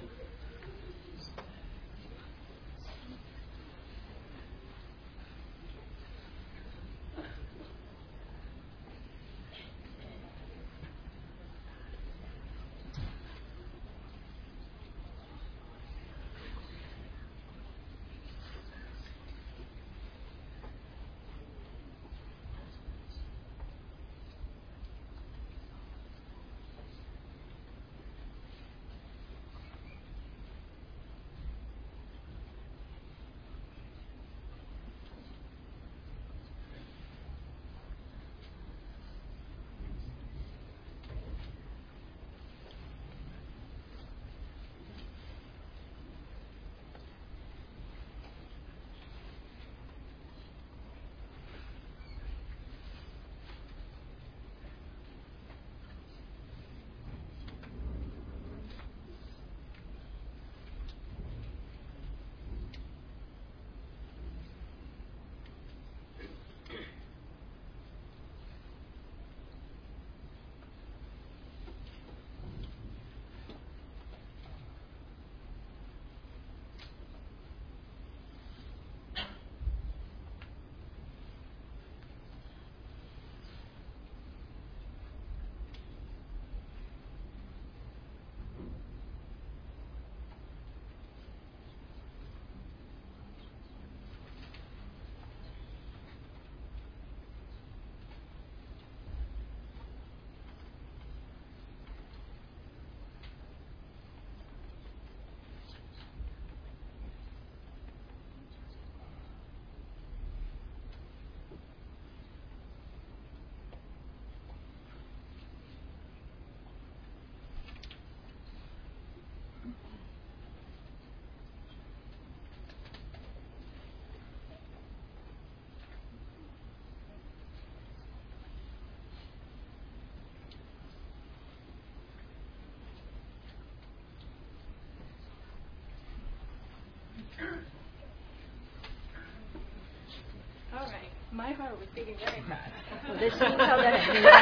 [141.37, 142.71] My heart was beating very fast.
[143.09, 144.33] 我的心跳得很厉害。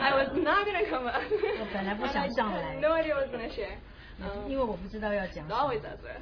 [0.00, 1.22] I was not gonna come up.
[1.22, 3.76] 我本来不想上来 I had no idea what I was gonna share.
[4.48, 5.56] 因为我不知道要讲 It 什么。
[5.56, 6.20] always does it.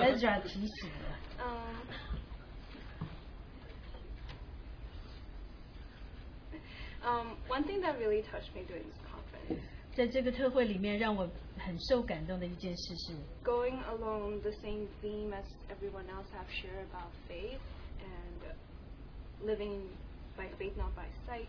[0.00, 1.18] Ezra 提 醒了。
[1.38, 1.76] Um,
[7.04, 9.60] um, one thing that really touched me during this conference,
[9.94, 11.28] 在这个特会里面，让我
[11.58, 13.12] 很受感动的一件事是，
[13.44, 17.79] going along the same theme as everyone else have shared about faith and
[19.44, 19.82] living
[20.36, 21.48] by faith, not by sight,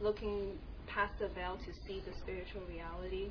[0.00, 3.30] looking past the veil to see the spiritual reality.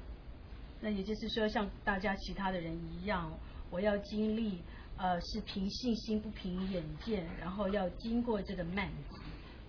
[0.81, 3.31] 那也就是说，像大家其他的人一样，
[3.69, 4.61] 我要经历，
[4.97, 9.19] 呃，是凭信心不凭眼见，然后要经过这个幔子。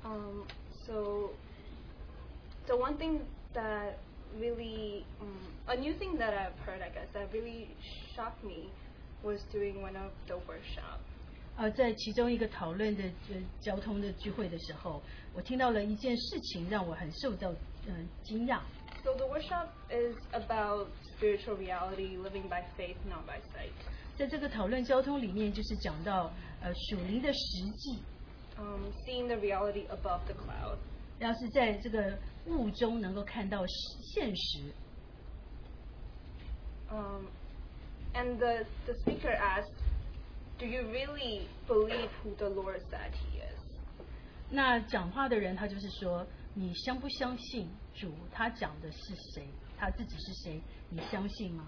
[0.05, 0.45] Um,
[0.87, 1.31] so,
[2.67, 3.21] so one thing
[3.55, 3.95] that
[4.39, 5.37] really, um,
[5.67, 7.69] a new thing that I've heard, I guess, that really
[8.15, 8.71] shocked me
[9.23, 11.01] was during one of the workshop.
[11.58, 15.02] 呃，在其中一个讨论的呃交通的聚会的时候，
[15.34, 17.50] 我听到了一件事情，让我很受到
[17.88, 18.60] 嗯、呃惊讶。
[19.04, 23.72] So the workshop is about spiritual reality, living by faith, not by sight.
[24.18, 26.32] 在这个讨论交通里面，就是讲到
[26.62, 28.00] 呃属灵的实际
[28.58, 30.78] ，Um, seeing the reality above the cloud.
[31.20, 34.60] 要是在这个雾中能够看到现实。
[36.90, 37.28] Um,
[38.14, 39.74] and the, the speaker asked,
[40.59, 43.59] Do you really believe who the Lord said He is?
[44.51, 49.47] 那讲话的人他就是说，你相不相信主他讲的是谁？
[49.79, 50.61] 他自己是谁？
[50.91, 51.67] 你相信吗？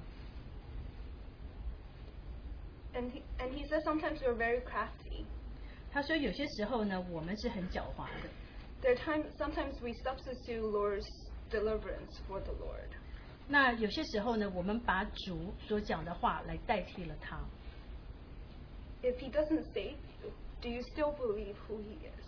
[2.94, 5.24] And he, and he said sometimes we're very crafty.
[5.90, 8.28] 他说有些时候呢，我们是很狡猾的。
[8.82, 11.06] There are times, sometimes we substitute Lord's
[11.50, 12.90] deliverance for the Lord.
[13.48, 17.38] 那有些时候呢，我们把主所讲的话来代替了他。
[19.06, 22.24] If he doesn't save you, do you still believe who he is?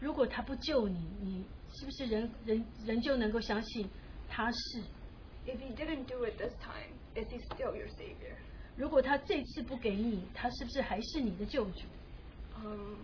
[0.00, 1.44] 如果他不救你，你
[1.74, 3.88] 是不是人人仍旧能够相信
[4.28, 4.82] 他是？
[5.46, 8.36] If he didn't do it this time, is he still your savior?
[8.76, 11.86] 如果他这次不给你，他是不是还是你的救主？
[12.62, 12.96] Um,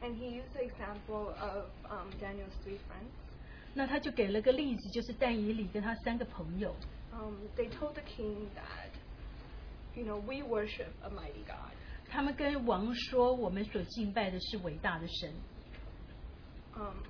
[0.00, 3.12] and he used the example of um, Daniel's three friends.
[3.74, 6.74] 那他就给了个例子，就是但以理跟他三个朋友。
[7.12, 8.90] Um, they told the king that,
[9.94, 11.72] you know, we worship a mighty God.
[12.12, 15.32] 他们跟王说，我们所敬拜的是伟大的神。
[16.74, 17.02] Um,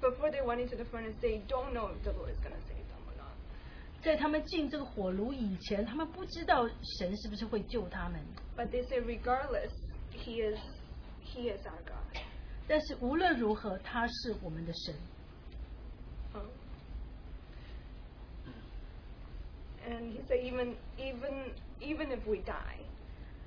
[0.00, 2.60] before they went into the furnace, they don't know if the Lord is going to
[2.68, 3.32] save them or not.
[4.02, 8.20] 在他们进这个火炉以前，他们不知道神是不是会救他们。
[8.56, 9.70] But they say, regardless,
[10.12, 10.58] He is,
[11.24, 12.22] He is our God.
[12.66, 14.94] 但是无论如何，他是我们的神。
[16.34, 16.48] Um,
[19.88, 22.78] and he said, even, even, even if we die.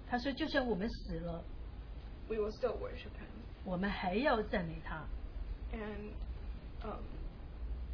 [0.10, 1.44] 他说：“就算我们死了，
[2.28, 3.28] we will still worship him。
[3.66, 5.06] 我们还要赞美他。”
[5.74, 6.12] And
[6.84, 7.04] um,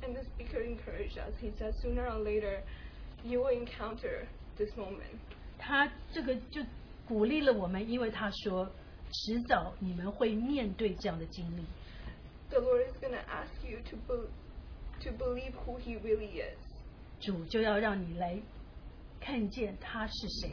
[0.02, 1.34] and the speaker encouraged us.
[1.42, 2.62] He said, sooner or later,
[3.24, 5.20] you will encounter this moment.
[5.58, 6.62] 他这个就
[7.08, 8.70] 鼓励了我们，因为他说，
[9.12, 11.64] 迟早你们会面对这样的经历。
[12.50, 14.28] The Lord is going to ask you to be,
[15.04, 16.58] to believe who He really is.
[17.20, 18.40] 主就要让你来
[19.20, 20.52] 看见他是谁。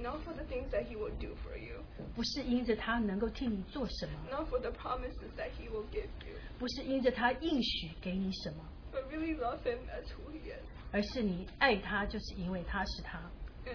[0.00, 1.82] not for the things that He will do for you.
[2.14, 4.12] 不是因着他能够替你做什么。
[4.30, 6.36] Not for the promises that He will give you.
[6.58, 8.64] 不是因着他应许给你什么。
[8.92, 10.64] But really love Him as who He is.
[10.92, 13.18] 而是你爱他，就是因为他是他。
[13.66, 13.74] And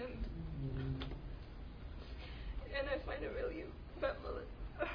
[2.72, 3.64] and I find it really
[4.00, 4.46] relevant,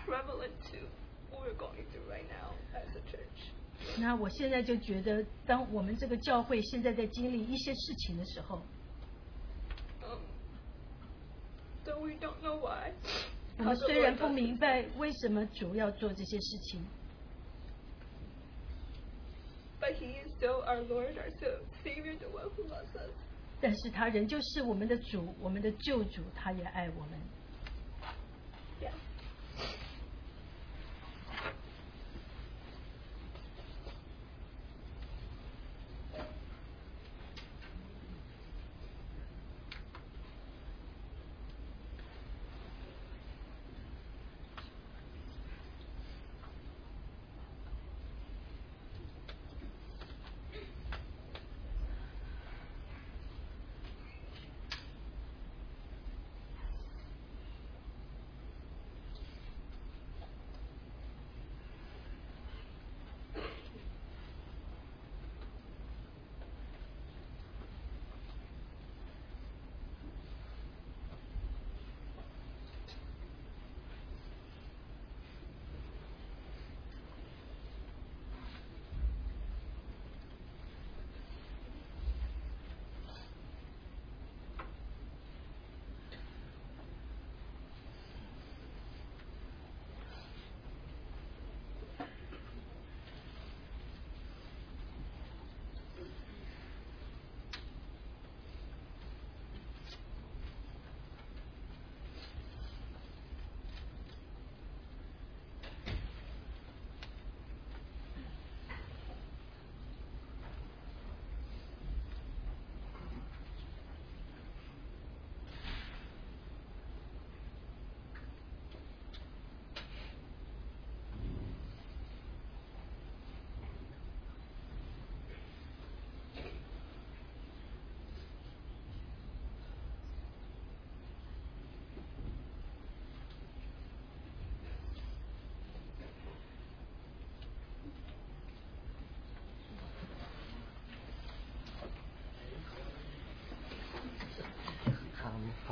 [0.05, 0.87] relevant to
[1.31, 3.53] what we're going through right now as a church.
[3.97, 8.61] 那我现在就觉得，当我们这个教会现在在经历一些事情的时候。
[13.58, 16.84] 我们虽然不明白为什么主要做这些事情，
[23.60, 27.18] 但是他仍旧是我们的主，我们的救主，他也爱我们。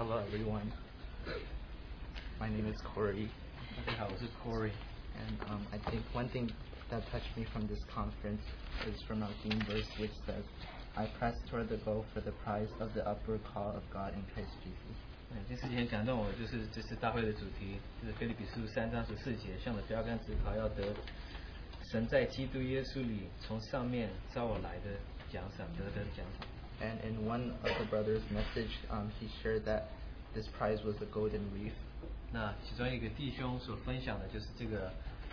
[0.02, 0.72] Hello, everyone.
[2.40, 3.30] My name is Corey.
[4.22, 4.72] is Corey.
[5.20, 6.52] And um, I think one thing
[6.90, 8.42] that touched me from this conference
[8.88, 10.44] is from our theme verse, which says,
[10.96, 14.24] I press toward the goal for the prize of the upward call of God in
[14.34, 14.98] Christ Jesus.
[15.32, 20.94] 嗯，这事情感动我，就是这次大会的主题，就是菲利比书三章十四节，向着标杆直跑，要得
[21.92, 24.96] 神在基督耶稣里从上面招我来的
[25.30, 26.48] 奖赏，得的奖赏。
[26.82, 29.90] and in one of the brothers' message, um, he shared that
[30.34, 31.74] this prize was a golden wreath.
[32.32, 34.92] 那其中一个弟兄所分享的就是这个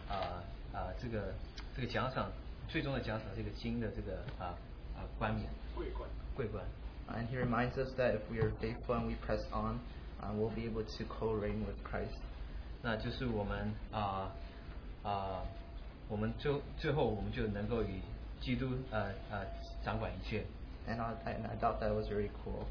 [0.09, 1.34] 啊啊、呃呃、这个
[1.74, 2.30] 这个奖赏
[2.68, 4.55] 最终的奖赏这个金的这个啊
[4.95, 5.51] 啊 呃冠冕。
[5.74, 6.09] 桂冠。
[6.34, 6.64] 桂冠。
[7.07, 9.78] And he reminds us that if we are faithful and we press on,
[10.22, 12.16] uh, we'll be able to co-reign with Christ.
[12.82, 14.32] 那就是我们啊
[15.03, 15.42] 啊，
[16.09, 18.01] 我们最最后我们就能够与
[18.40, 19.45] 基督呃呃
[19.84, 20.45] 掌管一切。
[20.88, 22.66] And I, I, I thought that was very cool.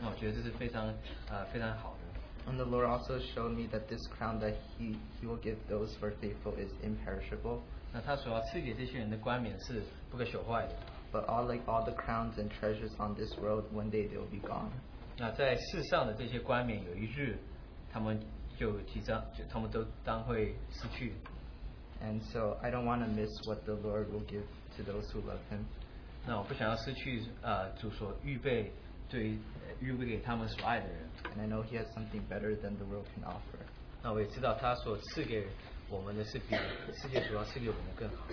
[0.00, 0.94] 那我觉得这是非常
[1.28, 2.50] 呃非常好的。
[2.50, 6.06] And the Lord also showed me that this crown that He He will give those who
[6.06, 7.60] are faithful is imperishable.
[7.92, 10.74] 那他所要赐给这些人的冠冕是不可朽坏的。
[11.12, 14.46] But all like all the crowns and treasures on this world, one day they will be
[14.46, 14.70] gone.
[15.18, 17.38] 那在世上的这些冠冕，有一日
[17.90, 18.20] 他们
[18.56, 21.14] 就即将，就他们都当会失去。
[22.02, 24.44] And so I don't want to miss what the Lord will give
[24.76, 25.64] to those who love Him.
[26.26, 28.72] 那我不想要失去呃主所预备
[29.08, 29.38] 对
[29.80, 30.96] 预备给他们所爱的人。
[31.36, 33.58] And I know He has something better than the world can offer.
[34.02, 35.46] 那我也知道他所赐给
[35.90, 36.54] 我们的是比
[37.02, 38.26] 世界所要赐给我们的更好。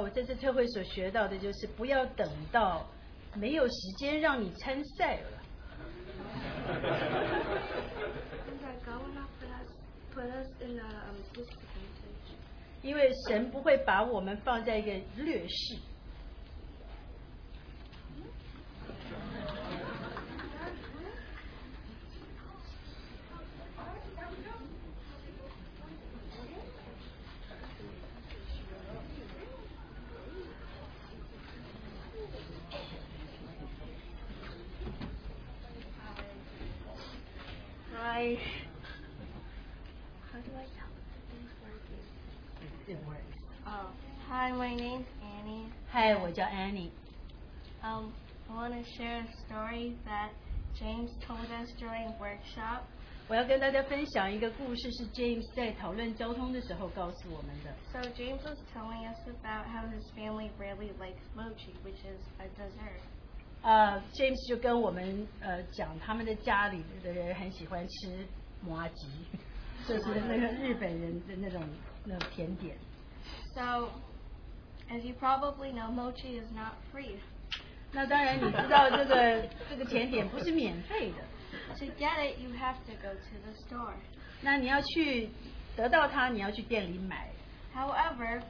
[0.00, 2.86] 我这次特会所学到的就是不要等到
[3.34, 5.42] 没有时间让你参赛了。
[12.82, 15.76] 因为神不会把我们放在一个劣势
[46.41, 46.89] 嗨，我叫 Annie。
[47.83, 48.11] Um,
[48.49, 50.31] I want to share a story that
[50.73, 52.81] James told us during workshop.
[53.27, 57.71] 我要跟大家分享一个故事，是 James 在讨论交通的时候告诉我们的。
[57.91, 62.47] So James was telling us about how his family really likes mochi, which is a
[62.57, 63.01] dessert.
[63.61, 68.25] 呃，James 就跟我们呃讲，他们的家里的人很喜欢吃
[68.67, 69.07] 麻吉，
[69.87, 71.61] 就是那个日本人的那种
[72.05, 72.75] 那种甜点。
[73.53, 73.89] So,
[74.89, 77.17] as you probably know, mochi is not free.
[77.91, 81.17] 那当然，你知道这个这个甜点不是免费的。
[81.79, 83.93] To get it, you have to go to the store.
[84.41, 85.29] 那你要去
[85.75, 87.29] 得到它，你要去店里买。
[87.73, 88.41] However,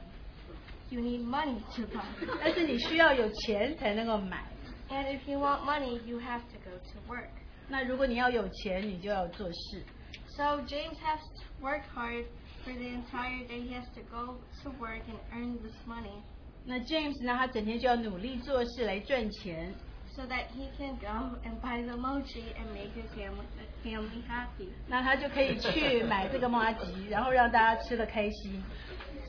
[0.90, 2.04] you need money to buy.
[2.40, 4.44] 但是你需要有钱才能够买。
[4.90, 7.30] And if you want money, you have to go to work.
[7.68, 9.84] 那如果你要有钱，你就要做事。
[10.36, 12.24] So James has to work hard
[12.64, 13.60] for the entire day.
[13.60, 16.22] He has to go to work and earn this money
[16.64, 19.72] 那 James 呢，他整天就要努力做事来赚钱，
[20.14, 23.46] so that he can go and buy the mochi and make his family,
[23.82, 24.68] family happy.
[24.86, 28.62] 那他就可以去买这个麻吉，然后让大家吃的开心。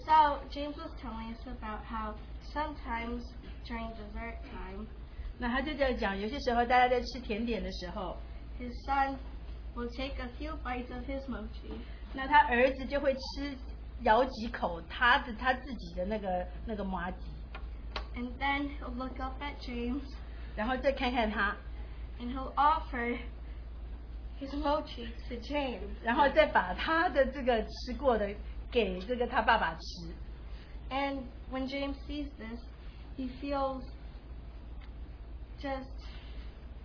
[0.06, 2.16] So James was telling us about how
[2.54, 3.22] sometimes
[3.66, 4.88] during dessert time,
[5.38, 8.18] 那他就在讲，有些时候大家在吃甜点的时候，
[8.60, 9.16] his son
[9.76, 11.80] will take a few bites of his mochi
[12.14, 13.56] 那他儿子就会吃
[14.02, 17.18] 咬几口他的他自己的那个那个麻吉，
[18.16, 20.02] and then he'll look up at James
[20.56, 21.56] 然后再看看他，
[22.20, 23.18] and he'll offer
[24.40, 25.90] his mochi to James.
[26.04, 28.30] 然后再把他的这个吃过的
[28.72, 30.14] 给这个他爸爸吃。
[30.90, 32.60] And when James sees this,
[33.18, 33.84] he feels
[35.62, 35.86] just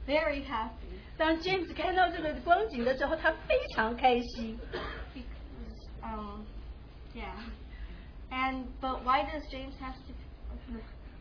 [0.09, 4.59] very happy 当 James 看到这个光景的时候，他非常开心。
[5.14, 6.44] because, um,
[7.14, 7.34] yeah.
[8.30, 10.14] And but why does James have to?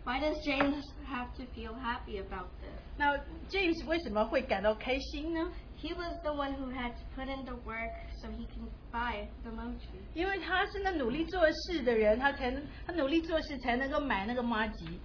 [0.05, 2.73] Why does James have to feel happy about this?
[2.97, 3.17] 那
[3.49, 5.51] James 为什么会感到开心呢？
[5.79, 9.27] He was the one who had to put in the work so he can buy
[9.43, 10.01] the mochi.
[10.13, 14.99] 因为他是那努力做事的人，他才能他努力做事才能够买那个麻吉。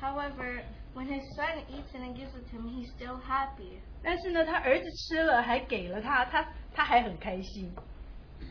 [0.00, 0.62] However,
[0.94, 3.80] when his son eats it and gives it to him, he's still happy.
[4.02, 7.72] 但是呢，他儿子吃了还给了他，他他还很开心。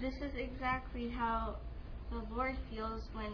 [0.02, 1.56] This is exactly how
[2.10, 3.34] the Lord feels when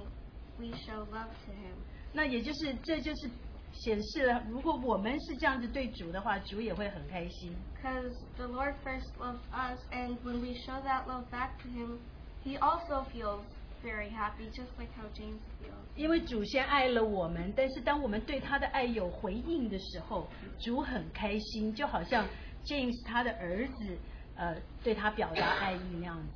[0.58, 1.76] we show love to him.
[2.14, 3.30] 那也就是这就是
[3.74, 7.56] 显示了，如果我们是这样子对主的话，主也会很开心。
[7.82, 12.00] Because the Lord first loved us, and when we show that love back to Him,
[12.46, 13.42] He also feels
[13.83, 15.73] very happy, just like how James feels.
[15.97, 22.27] 因为主先爱了我们，但是当我们对他的爱有回应的时候，主很开心，就好像
[22.65, 23.99] James 他的儿子，
[24.37, 26.29] 呃，对他表达爱意那样子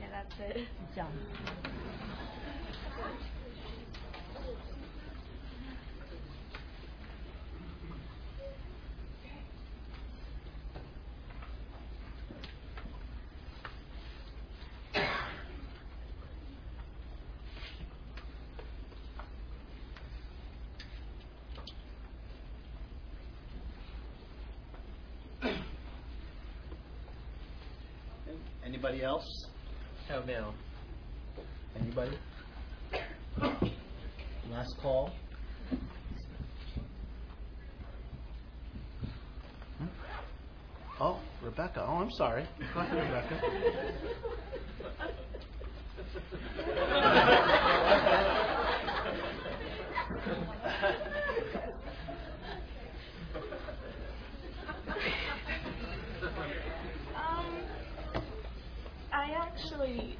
[0.00, 0.56] ，Yeah, that's it.
[0.58, 1.10] 是这样
[28.84, 29.46] Anybody else?
[30.10, 30.52] How oh, now?
[31.80, 32.18] Anybody?
[34.50, 35.10] Last call.
[39.78, 39.86] Hmm?
[41.00, 41.86] Oh, Rebecca.
[41.88, 42.46] Oh, I'm sorry.
[42.74, 43.40] Go ahead, Rebecca.
[59.73, 60.17] actually.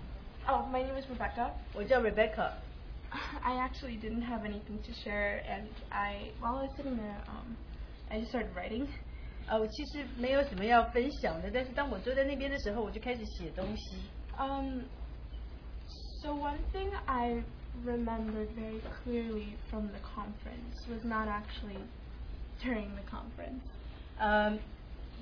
[0.48, 1.52] Oh, my name is Rebecca.
[1.74, 2.52] 我叫 Rebecca，
[3.44, 7.56] I actually didn't have anything to share, and I, while I was sitting there, um,
[8.10, 8.88] I just started writing.
[9.48, 13.96] 呃，我其实没有什么要分享的，但是当我坐在那边的时候，我就开始写东西。
[14.38, 14.82] Um,
[16.22, 17.44] so one thing I
[17.86, 21.82] remembered very clearly from the conference was not actually
[22.62, 23.62] during the conference.
[24.18, 24.58] 呃，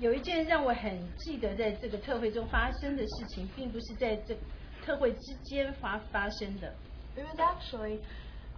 [0.02, 4.36] 有一件让我很记得在这个特会中发生的事情，并不是在这
[4.84, 6.74] 特会之间发发生的，
[7.16, 7.98] It was actually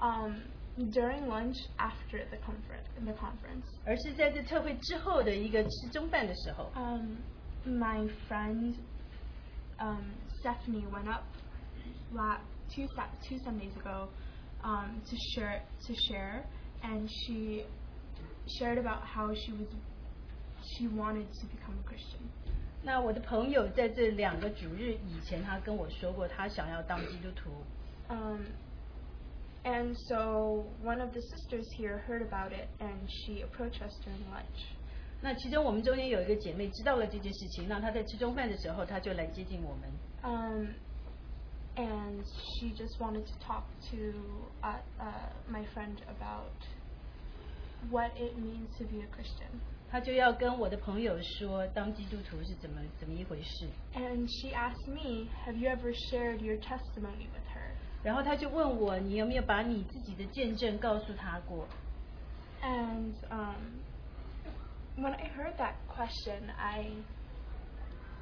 [0.00, 0.36] um,
[0.76, 2.84] during lunch after the conference.
[3.02, 3.64] The conference.
[3.86, 6.70] 而是在这特会之后的一个吃中饭的时候。
[6.74, 7.16] Um,
[7.66, 8.74] my friend
[9.78, 11.24] um, Stephanie went up
[12.12, 12.40] la-
[12.74, 14.08] two Sa- two Sundays ago
[14.62, 16.44] um, to share to share,
[16.82, 17.64] and she
[18.58, 19.68] shared about how she was
[20.64, 22.28] she wanted to become a Christian.
[22.82, 27.50] 那我的朋友在这两个主日以前，他跟我说过，他想要当基督徒。
[28.08, 28.46] Um,
[29.64, 34.24] and so one of the sisters here heard about it, and she approached us during
[34.32, 34.64] lunch.
[35.20, 39.90] 那其中我们中间有一个姐妹知道了这件事情，那她在吃中饭的时候，她就来接近我们。
[40.22, 40.68] Um,
[41.76, 43.96] and she just wanted to talk to
[44.62, 46.56] uh, uh, my friend about
[47.90, 49.60] what it means to be a Christian.
[49.95, 53.65] 她就要跟我的朋友说，当基督徒是怎么怎么一回事。
[53.93, 57.71] And she asked me, Have you ever shared your testimony with her?
[58.03, 61.65] 然后她就问我，你有没有把你自己的见证告诉她过
[62.61, 63.55] ？And um,
[64.97, 66.87] when I heard that question, I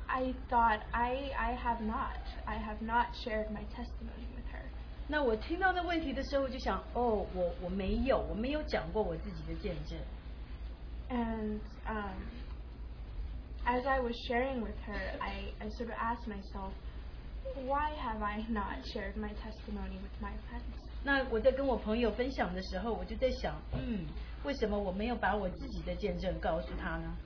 [0.05, 4.61] I thought I I have not I have not shared my testimony with her.
[5.07, 9.97] 那我听到那问题的时候，我就想，哦，我我没有，我没有讲过我自己的见证。
[11.12, 12.16] And um,
[13.66, 16.72] as I was sharing with her, I, I sort of asked myself,
[17.64, 20.74] why have I not shared my testimony with my friends?
[21.04, 24.06] 那我在跟我朋友分享的时候，我就在想，嗯，
[24.44, 27.16] 为什么我没有把我自己的见证告诉他呢？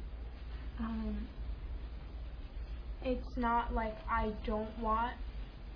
[0.78, 1.26] Um,
[3.02, 5.14] it's not like I don't want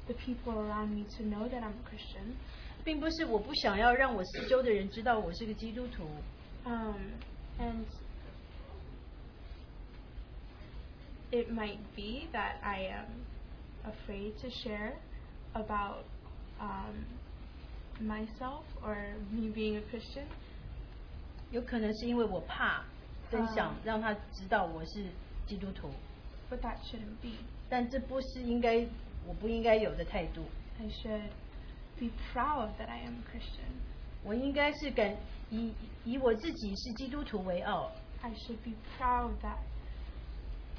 [0.07, 2.37] the people around me to know that I'm a Christian.
[2.85, 6.07] 并不是我不想要让我四周的人知道我是个基督徒，
[6.65, 7.15] Um,
[7.59, 7.85] and
[11.31, 13.27] it might be that I am
[13.85, 14.95] afraid to share
[15.55, 16.05] about
[16.61, 17.05] um,
[18.01, 18.97] myself or
[19.33, 20.27] me being a Christian.
[21.51, 22.85] 有可能是因为我怕
[23.31, 25.07] 分享嗯让他知道我是
[25.47, 25.91] 基督徒，
[26.51, 27.39] But that shouldn't be.
[27.69, 28.87] 但这不是应该
[29.27, 30.45] 我不应该有的态度。
[30.79, 31.31] I should
[31.99, 33.73] be proud that I am a Christian.
[34.25, 35.17] 我应该是感
[35.51, 35.73] 以
[36.05, 37.91] 以我自己是基督徒为傲，
[38.23, 39.59] I should be proud that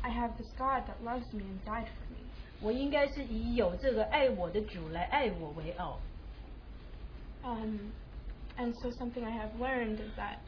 [0.01, 2.19] I have this God that loves me and died for me.
[2.61, 5.99] 我应该是以有这个爱我的主来爱我为傲。
[7.43, 7.91] Um,
[8.57, 10.39] and so something I have learned is that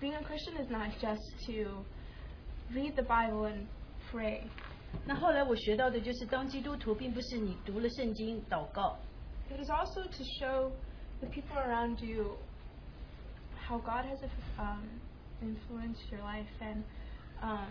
[0.00, 1.84] being a Christian is not just to
[2.72, 3.66] read the Bible and
[4.12, 4.42] pray.
[5.04, 8.96] 那后来我学到的就是，当基督徒并不是你读了圣经祷告，
[9.50, 10.70] It is also to show
[11.20, 12.36] the people around you
[13.66, 14.20] how God has
[14.58, 15.00] um,
[15.42, 16.82] influenced your life and
[17.42, 17.66] um,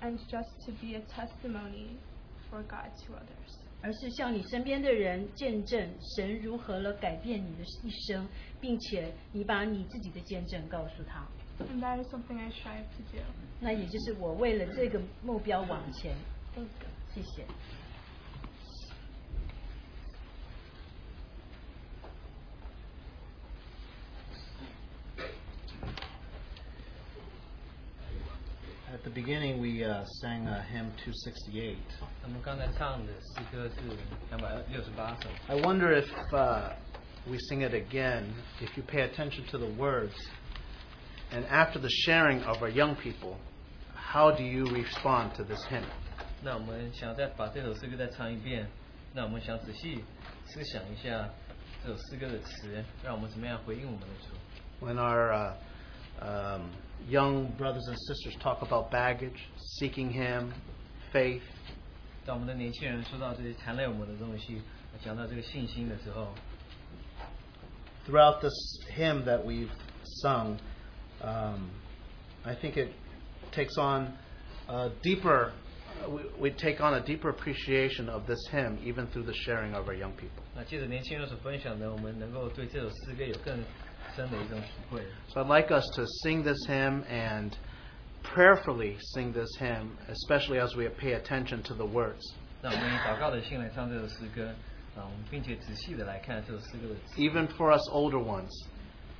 [0.00, 1.96] and just to be a testimony
[2.50, 3.54] for God to others.
[3.80, 8.26] 而是向你身边的人见证神如何了改变你的一生，
[8.60, 11.24] 并且你把你自己的见证告诉他。
[11.60, 13.22] And that is something I strive to do.
[13.60, 16.14] 那也就是我为了这个目标往前。
[17.14, 17.44] 谢谢。
[28.93, 31.77] At the beginning, we uh, sang uh, hymn 268.
[32.23, 33.81] 我们刚才唱的诗歌是
[34.29, 35.29] 两百六十八首。
[35.47, 36.73] I wonder if uh,
[37.25, 38.25] we sing it again,
[38.61, 40.13] if you pay attention to the words,
[41.31, 43.37] and after the sharing of our young people,
[43.95, 45.85] how do you respond to this hymn?
[46.43, 48.67] 那我们想再把这首诗歌再唱一遍，
[49.13, 50.03] 那我们想仔细
[50.45, 51.27] 思想一下
[51.83, 54.85] 这首诗歌的词，让我们怎么样回应我们的主。
[54.85, 55.53] When our uh,
[56.21, 56.69] um,
[57.07, 59.49] young brothers and sisters talk about baggage,
[59.79, 60.53] seeking Him,
[61.11, 61.41] faith,
[62.25, 64.61] 当我们的年轻人说到这些缠累我们的东西，
[65.03, 66.29] 讲到这个信心的时候，
[68.07, 68.53] throughout this
[68.95, 69.69] hymn that we've
[70.23, 70.57] sung,
[71.21, 71.69] um,
[72.45, 72.93] I think it
[73.51, 74.13] takes on
[74.69, 75.51] a deeper,
[76.07, 79.87] we, we take on a deeper appreciation of this hymn even through the sharing of
[79.87, 80.43] our young people.
[84.17, 85.01] 那借着年轻人所分享的，我们能够对这首诗歌有更深的一种体会。
[85.29, 87.51] So I'd like us to sing this hymn and
[88.23, 92.21] prayerfully sing this hymn, especially as we pay attention to the words.
[92.61, 94.47] 那我们以祷告的心来唱这首诗歌，
[94.95, 97.19] 啊，我们并且仔细的来看这首诗歌的词。
[97.19, 98.51] Even for us older ones,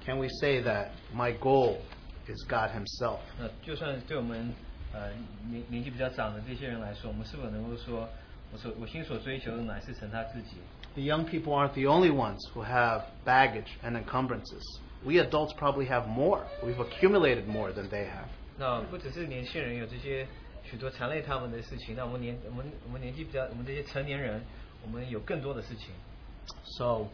[0.06, 1.80] can we say that my goal
[2.28, 3.20] is God Himself?
[3.39, 4.54] 那就算对我们
[4.93, 5.10] 呃
[5.49, 8.08] 年年纪比较长的这些人来说，我们是否能够说，
[8.54, 10.58] 我所我心所追求的乃是神他自己？
[10.93, 14.62] The young people aren't the only ones who have baggage and encumbrances.
[15.06, 16.45] We adults probably have more.
[16.64, 18.28] We've accumulated more than they have.
[18.58, 20.26] 那不只是年轻人有这些
[20.64, 24.41] 许多缠累他们的事情，那我们年我们我们年纪比较，我们这些成年人，
[24.82, 25.89] 我们有更多的事情。
[26.78, 27.10] So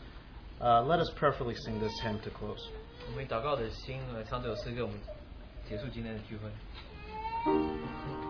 [0.59, 2.69] uh, let us prayerfully sing this hymn to close.
[3.07, 4.99] 我们以祷告的心来唱这首诗歌，我们
[5.67, 8.22] 结束今天的聚会。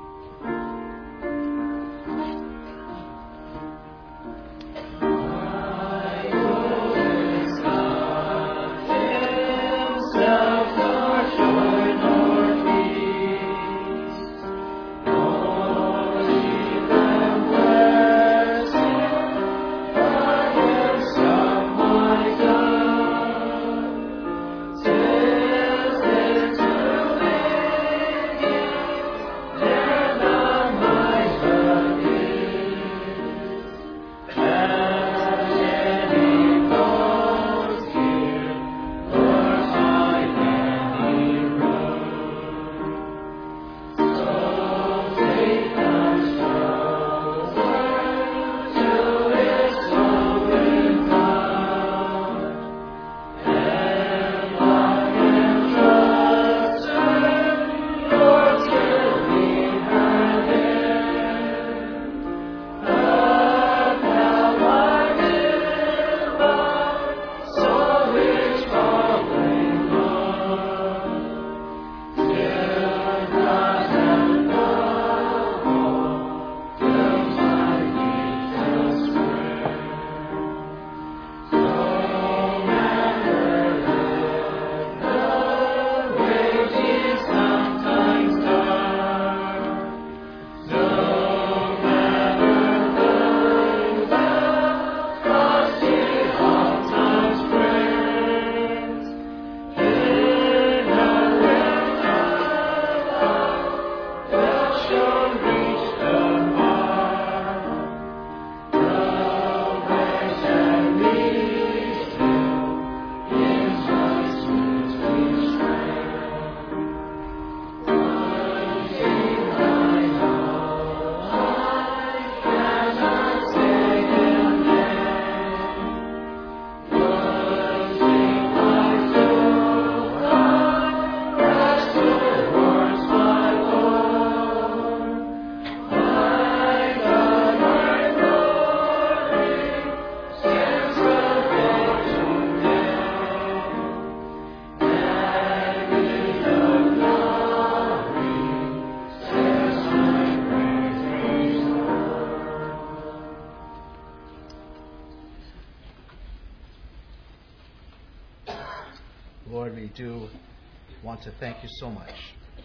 [161.23, 162.15] to thank you so much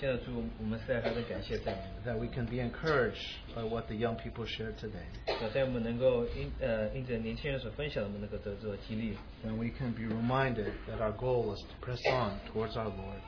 [0.01, 3.23] 现在主，我们实在非常感谢赞美你， that we can be encouraged
[3.55, 5.07] by what the young people shared today.
[5.39, 9.17] 好在我们能够因呃因着年轻人所分享的，我们能够得到激励，
[9.47, 13.23] And we can be reminded that our goal is to press on towards our Lord.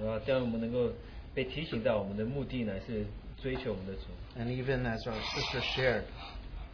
[0.00, 0.92] 然后这样我们能够
[1.34, 3.04] 被提醒到我们的目的呢是
[3.42, 4.06] 追求我们的主，
[4.38, 6.02] And even as our sister shared,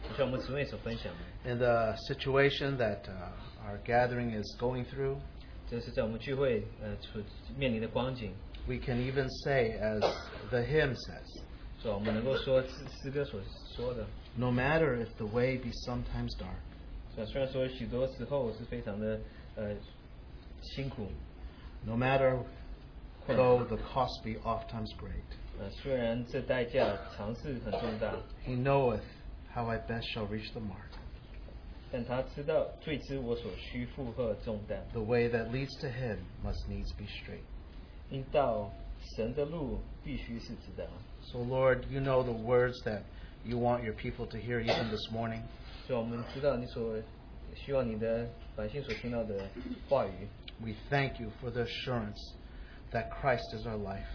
[0.07, 3.31] 就像我们姊妹所分享的， in the situation that uh,
[3.65, 5.17] our gathering is going through,
[5.69, 7.19] 这是在我们聚会呃处
[7.57, 8.31] 面临的光景，
[8.67, 9.99] we can even say, as
[10.49, 11.41] the hymn says,
[11.81, 11.95] 是吧？
[11.95, 12.69] 我们能够说诗
[13.01, 13.41] 诗歌所
[13.75, 14.05] 说的，
[14.35, 16.59] no matter if the way be sometimes dark,
[17.15, 17.25] 是吧？
[17.25, 19.19] 虽然说许多时候是非常的
[19.55, 19.73] 呃
[20.61, 21.07] 辛苦，
[21.85, 22.37] no matter
[23.27, 25.23] though the cost be oft times great,
[25.59, 28.13] 呃虽然这代价尝试很重大，
[28.45, 29.01] he knoweth
[29.53, 30.91] how I best shall reach the mark.
[31.91, 37.43] 但他知道最知我所需负荷重担， The way that leads to him must needs be straight.
[38.09, 38.71] 因到
[39.15, 40.87] 神的路必须是直的。
[41.31, 43.03] So, Lord, you know the words that
[43.45, 45.41] you want your people to hear even this morning.
[45.85, 46.97] 所以我们知道你所
[47.55, 49.45] 希望你的百姓所听到的
[49.89, 50.27] 话语，
[50.59, 52.17] We thank you for the assurance
[52.91, 54.07] that Christ is our life.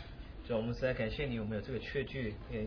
[0.47, 2.67] 所以我们实在感谢你，我们有这个确据，也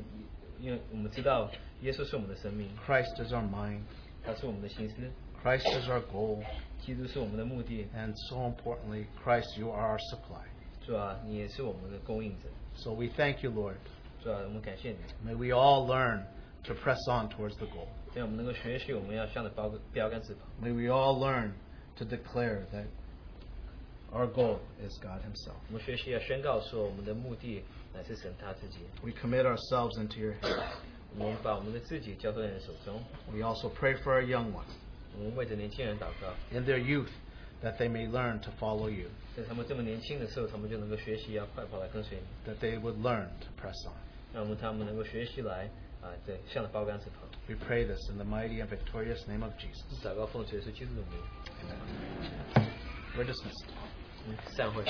[0.60, 1.50] 因为我们知道
[1.82, 3.82] 耶稣是我们的生命， Christ is our mind.
[4.26, 4.96] 他是我们的心思，
[5.44, 6.44] Christ is our goal.
[6.86, 10.46] 基督是我们的目的， And so importantly, Christ, you are our supply.
[10.86, 11.20] 是吧？
[11.26, 13.76] 你也是我们的供应者， So we thank you, Lord.
[14.24, 14.40] 是吧？
[14.44, 14.98] 我们感谢你，
[15.28, 16.24] May we all learn
[16.64, 17.88] to press on towards the goal.
[18.14, 20.42] 这样我们能够学习，我们要向着标标杆直跑。
[20.62, 21.52] May we all learn
[21.98, 22.86] to declare that
[24.12, 25.56] our goal is God Himself.
[25.68, 27.64] 我们学习要宣告说，我们的目的
[27.94, 28.80] 乃是神他自己。
[29.04, 30.74] We commit ourselves into your hands.
[31.18, 33.02] 我们把我们的自己交托在你手中，
[33.32, 34.72] We also pray for our young ones
[35.18, 37.10] 我们为着年轻人祷告， in their youth
[37.62, 43.94] that they may learn to follow you, 在他们这么年轻的时候，他们就能够学习要快跑来跟随你， that they would learn to press on.
[44.34, 45.70] 让我们他们能够学习来
[46.02, 47.28] 啊，对，向着标杆直跑。
[47.48, 49.84] We pray this in the mighty and victorious name of Jesus.
[50.02, 51.20] 祷告奉主耶稣基督的名，
[53.18, 53.66] We're dismissed.
[54.28, 54.86] 嗯，散会。